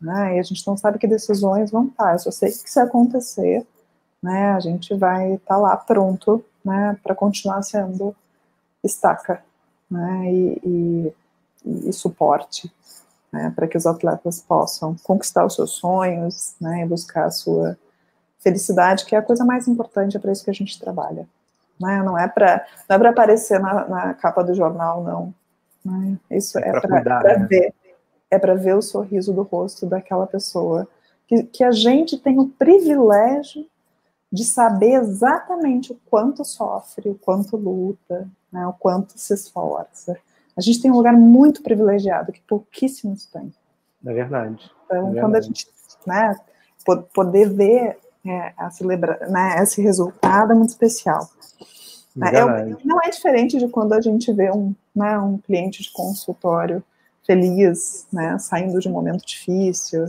[0.00, 0.36] Né?
[0.36, 2.12] E a gente não sabe que decisões vão estar.
[2.12, 3.66] Eu só sei que se acontecer,
[4.22, 8.14] né, a gente vai estar lá pronto né, para continuar sendo
[8.82, 9.42] estaca
[9.90, 11.14] né, e,
[11.64, 12.72] e, e suporte
[13.32, 17.76] né, para que os atletas possam conquistar os seus sonhos né, e buscar a sua
[18.40, 21.28] felicidade, que é a coisa mais importante, é para isso que a gente trabalha.
[21.80, 22.02] Né?
[22.02, 25.34] Não é para é aparecer na, na, capa do jornal, não.
[25.90, 26.18] Né?
[26.30, 27.46] Isso é, é para né?
[27.48, 27.74] ver,
[28.30, 30.86] é para ver o sorriso do rosto daquela pessoa.
[31.26, 33.66] Que, que a gente tem o privilégio
[34.30, 40.18] de saber exatamente o quanto sofre, o quanto luta, né, o quanto se esforça.
[40.56, 43.52] A gente tem um lugar muito privilegiado que pouquíssimos têm.
[44.04, 44.70] É verdade.
[44.84, 45.20] Então, é verdade.
[45.20, 45.68] quando a gente
[46.06, 46.36] né,
[47.14, 51.28] poder ver é, a celebra, né, esse resultado é muito especial.
[52.22, 55.92] É, é não é diferente de quando a gente vê um, né, um cliente de
[55.92, 56.82] consultório
[57.26, 60.06] feliz, né, saindo de um momento difícil.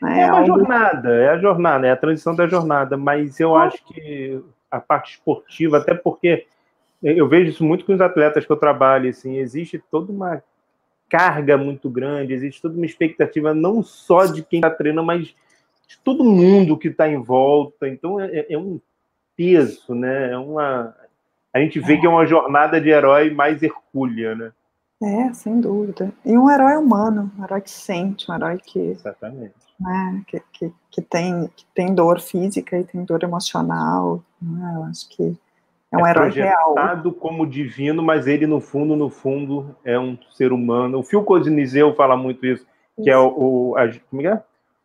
[0.00, 0.46] Né, é uma algo...
[0.46, 3.64] jornada, é a jornada, é a transição da jornada, mas eu ah.
[3.64, 6.46] acho que a parte esportiva, até porque
[7.02, 10.42] eu vejo isso muito com os atletas que eu trabalho, assim, existe toda uma
[11.08, 15.34] carga muito grande, existe toda uma expectativa não só de quem está treinando, mas
[15.86, 17.88] de todo mundo que está em volta.
[17.88, 18.80] Então é, é, um
[19.36, 20.32] peso, né?
[20.32, 20.94] É uma
[21.54, 21.96] a gente vê é.
[22.00, 24.52] que é uma jornada de herói mais hercúlea, né?
[25.02, 26.12] É, sem dúvida.
[26.24, 28.78] E um herói humano, um herói que sente, um herói que.
[28.78, 29.54] Exatamente.
[29.78, 34.22] Né, que, que, que, tem, que tem dor física e tem dor emocional.
[34.40, 35.36] Né, eu acho que
[35.90, 36.74] é um é herói real.
[37.18, 40.98] como divino, mas ele, no fundo, no fundo, é um ser humano.
[40.98, 42.66] O Phil Codinizeu fala muito isso,
[43.02, 43.26] que é o,
[43.72, 44.42] o, a, como é?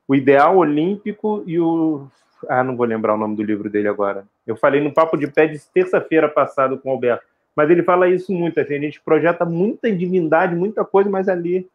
[0.07, 2.07] o ideal olímpico e o.
[2.47, 4.25] Ah, não vou lembrar o nome do livro dele agora.
[4.45, 7.25] Eu falei no Papo de Pé de terça-feira passado com o Alberto.
[7.55, 11.67] Mas ele fala isso muito, assim, a gente projeta muita divindade, muita coisa, mas ali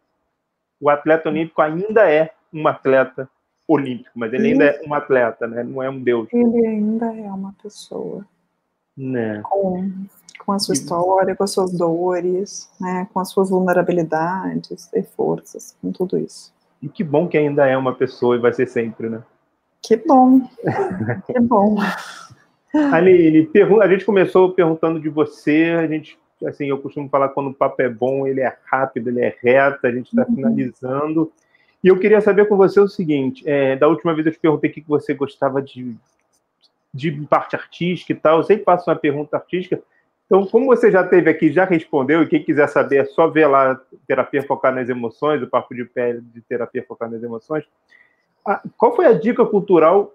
[0.80, 3.28] o atleta olímpico ainda é um atleta
[3.66, 5.62] olímpico, mas ele ainda é um atleta, né?
[5.62, 6.28] Não é um deus.
[6.32, 8.24] Ele ainda é uma pessoa.
[8.96, 9.40] Né?
[9.42, 9.90] Com,
[10.38, 13.08] com a sua história, com as suas dores, né?
[13.12, 16.52] com as suas vulnerabilidades e forças, com tudo isso.
[16.80, 19.22] E que bom que ainda é uma pessoa e vai ser sempre, né?
[19.86, 20.40] Que bom.
[21.26, 21.76] que bom.
[22.92, 23.48] Aline,
[23.82, 27.80] a gente começou perguntando de você, a gente, assim, eu costumo falar quando o papo
[27.82, 30.34] é bom, ele é rápido, ele é reto, a gente está uhum.
[30.34, 31.32] finalizando.
[31.82, 34.70] E eu queria saber com você o seguinte: é, da última vez eu te perguntei
[34.70, 35.94] o que você gostava de
[36.94, 38.38] de parte artística e tal.
[38.38, 39.82] Eu sempre faço uma pergunta artística.
[40.26, 43.46] Então, como você já teve aqui, já respondeu, e quem quiser saber é só ver
[43.46, 47.64] lá Terapia Focada nas Emoções, o Papo de Pele de Terapia Focada nas Emoções.
[48.76, 50.14] Qual foi a dica cultural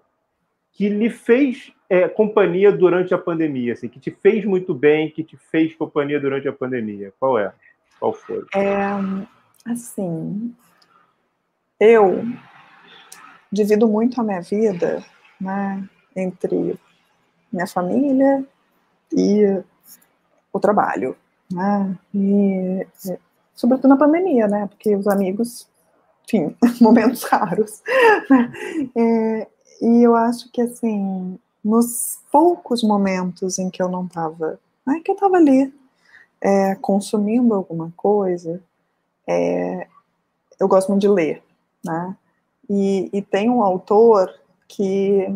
[0.72, 5.24] que lhe fez é, companhia durante a pandemia, assim, que te fez muito bem, que
[5.24, 7.12] te fez companhia durante a pandemia?
[7.18, 7.52] Qual é?
[7.98, 8.44] Qual foi?
[8.54, 8.76] É,
[9.66, 10.54] assim,
[11.78, 12.24] eu
[13.50, 15.04] divido muito a minha vida,
[15.40, 16.78] né, entre
[17.52, 18.44] minha família
[19.12, 19.62] e
[20.52, 21.16] o trabalho,
[21.52, 21.96] né?
[22.14, 22.86] E,
[23.54, 24.66] sobretudo na pandemia, né?
[24.66, 25.68] Porque os amigos,
[26.30, 27.82] enfim, momentos raros.
[28.96, 29.48] É,
[29.82, 35.10] e eu acho que, assim, nos poucos momentos em que eu não estava, né, que
[35.10, 35.72] eu estava ali
[36.40, 38.62] é, consumindo alguma coisa,
[39.26, 39.86] é,
[40.58, 41.42] eu gosto muito de ler,
[41.84, 42.16] né?
[42.68, 44.32] E, e tem um autor
[44.68, 45.26] que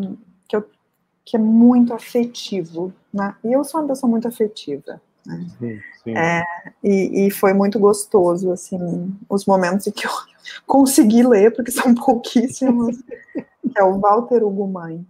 [1.25, 3.35] que é muito afetivo, né?
[3.43, 5.01] E eu sou uma pessoa muito afetiva.
[5.25, 5.47] Né?
[5.59, 6.17] Sim, sim.
[6.17, 6.43] É,
[6.83, 8.79] e, e, foi muito gostoso, assim,
[9.29, 10.11] os momentos em que eu
[10.67, 12.97] consegui ler, porque são pouquíssimos,
[13.33, 15.05] que é o Walter Hugo Mãe.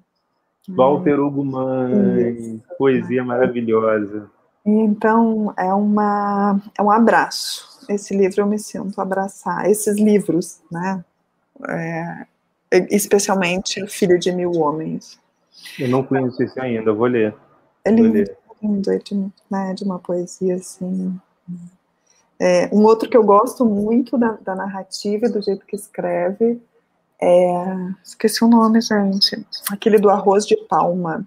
[0.69, 4.31] Walter Hugo Mãe, poesia maravilhosa.
[4.65, 7.85] Então, é, uma, é um abraço.
[7.89, 9.71] Esse livro eu me sinto abraçar.
[9.71, 11.05] Esses livros, né?
[11.69, 12.27] É,
[12.91, 15.21] especialmente O Filho de Mil Homens.
[15.79, 17.35] Eu não conheço esse ainda, vou ler.
[17.85, 18.37] É lindo, ler.
[18.63, 19.15] lindo é de,
[19.51, 21.19] né, de uma poesia assim.
[22.41, 26.61] É, um outro que eu gosto muito da, da narrativa e do jeito que escreve
[27.21, 27.77] é.
[28.03, 29.45] Esqueci o nome, gente.
[29.71, 31.27] Aquele do arroz de palma.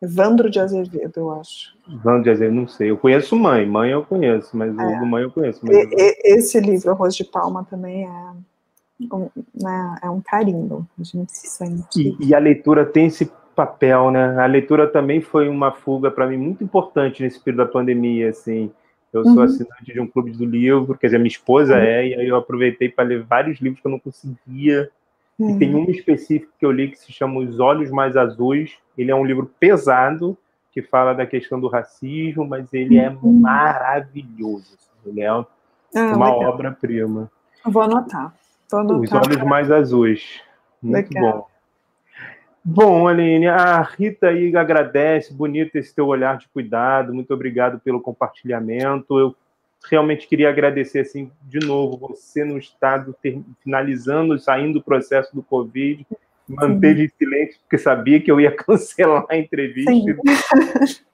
[0.00, 1.74] Evandro de Azevedo, eu acho.
[1.88, 2.90] Evandro de Azevedo, não sei.
[2.90, 3.66] Eu conheço Mãe.
[3.66, 4.82] Mãe eu conheço, mas é.
[4.82, 5.60] o Mãe eu conheço.
[5.62, 5.74] Mas...
[5.74, 11.02] E, e, esse livro, Arroz de Palma, também é um, né, é um carinho, a
[11.02, 12.16] gente se sente.
[12.20, 14.38] E, e, a leitura tem esse papel, né?
[14.38, 18.70] A leitura também foi uma fuga para mim muito importante nesse período da pandemia, assim.
[19.14, 19.42] Eu sou uhum.
[19.42, 21.80] assinante de um clube do livro, quer dizer, minha esposa uhum.
[21.80, 24.90] é, e aí eu aproveitei para ler vários livros que eu não conseguia.
[25.38, 25.50] Uhum.
[25.50, 28.72] E tem um específico que eu li que se chama Os Olhos Mais Azuis.
[28.96, 30.36] Ele é um livro pesado,
[30.72, 33.40] que fala da questão do racismo, mas ele é uhum.
[33.40, 34.76] maravilhoso.
[35.06, 35.46] Ele é ah,
[35.94, 37.30] uma obra-prima.
[37.64, 38.34] Vou anotar.
[38.72, 40.40] Os olhos mais azuis.
[40.82, 41.32] Muito Legal.
[41.32, 41.53] bom.
[42.66, 48.00] Bom, Aline, a Rita aí agradece, bonito esse teu olhar de cuidado, muito obrigado pelo
[48.00, 49.18] compartilhamento.
[49.18, 49.36] Eu
[49.90, 55.42] realmente queria agradecer, assim, de novo, você no estado, ter, finalizando, saindo do processo do
[55.42, 56.06] Covid,
[56.48, 59.92] manter de silêncio, porque sabia que eu ia cancelar a entrevista.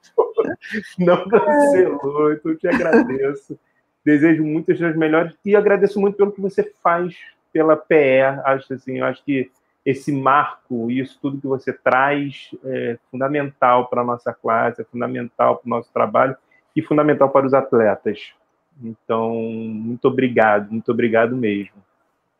[0.97, 3.59] Não cancelou, então eu te agradeço.
[4.05, 7.13] Desejo muitas das melhores e agradeço muito pelo que você faz
[7.51, 8.21] pela PE.
[8.45, 9.51] Acho assim, eu acho que
[9.85, 15.57] esse marco, isso tudo que você traz é fundamental para a nossa classe, é fundamental
[15.57, 16.35] para o nosso trabalho
[16.75, 18.33] e fundamental para os atletas.
[18.81, 21.75] Então, muito obrigado, muito obrigado mesmo.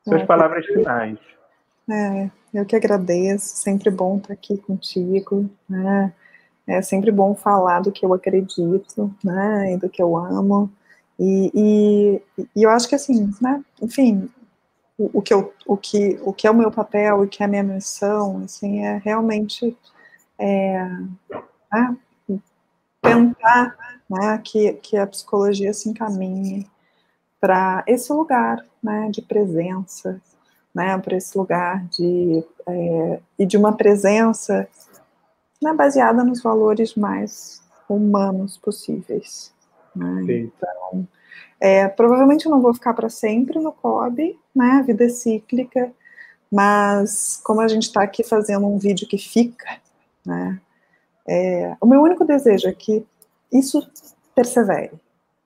[0.04, 1.18] Suas é, palavras finais.
[1.90, 6.14] É, eu que agradeço, sempre bom estar aqui contigo, né?
[6.68, 10.72] É sempre bom falar do que eu acredito, né, e do que eu amo.
[11.20, 14.30] E, e, e, eu acho que assim, né, enfim,
[15.02, 17.42] o, o, que eu, o, que, o que é o meu papel e o que
[17.42, 19.76] é a minha missão, assim, é realmente
[20.38, 20.88] é,
[21.72, 21.98] né,
[23.02, 23.76] tentar
[24.10, 26.68] né, que, que a psicologia se encaminhe
[27.40, 30.22] para esse lugar né, de presença,
[30.74, 34.68] né, para esse lugar de é, e de uma presença
[35.62, 39.52] né, baseada nos valores mais humanos possíveis.
[39.96, 40.24] Né?
[40.28, 41.08] Então,
[41.62, 44.80] é, provavelmente eu não vou ficar para sempre no COB, né?
[44.80, 45.92] A vida é cíclica,
[46.52, 49.80] mas como a gente está aqui fazendo um vídeo que fica,
[50.26, 50.60] né?
[51.28, 53.06] É, o meu único desejo é que
[53.54, 53.88] isso
[54.34, 54.94] persevere,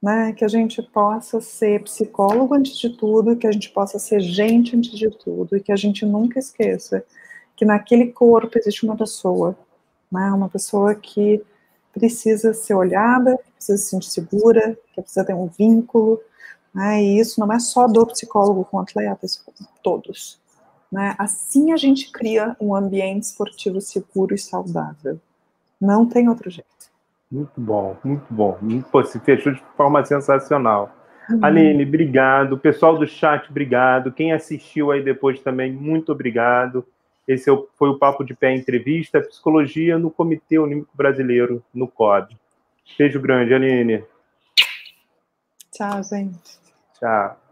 [0.01, 0.31] né?
[0.31, 4.73] Que a gente possa ser psicólogo antes de tudo, que a gente possa ser gente
[4.73, 7.03] antes de tudo, e que a gente nunca esqueça
[7.57, 9.53] que naquele corpo existe uma pessoa,
[10.09, 10.31] né?
[10.31, 11.43] Uma pessoa que
[11.95, 16.19] precisa ser olhada, precisa se sentir segura, que precisa ter um vínculo,
[16.73, 17.01] né?
[17.01, 19.43] E isso não é só do psicólogo com atletas,
[19.81, 20.39] todos.
[20.91, 21.15] Né?
[21.17, 25.19] Assim a gente cria um ambiente esportivo seguro e saudável.
[25.79, 26.69] Não tem outro jeito.
[27.31, 28.57] Muito bom, muito bom.
[28.91, 30.93] Pô, se fechou de forma sensacional.
[31.29, 31.39] Uhum.
[31.43, 32.57] Aline, obrigado.
[32.57, 34.11] Pessoal do chat, obrigado.
[34.11, 36.85] Quem assistiu aí depois também, muito obrigado.
[37.27, 42.37] Esse é foi o Papo de Pé Entrevista, Psicologia no Comitê Olímpico Brasileiro, no COB.
[42.97, 44.03] Beijo grande, Aline.
[45.71, 46.59] Tchau, gente.
[46.99, 47.44] Tchau.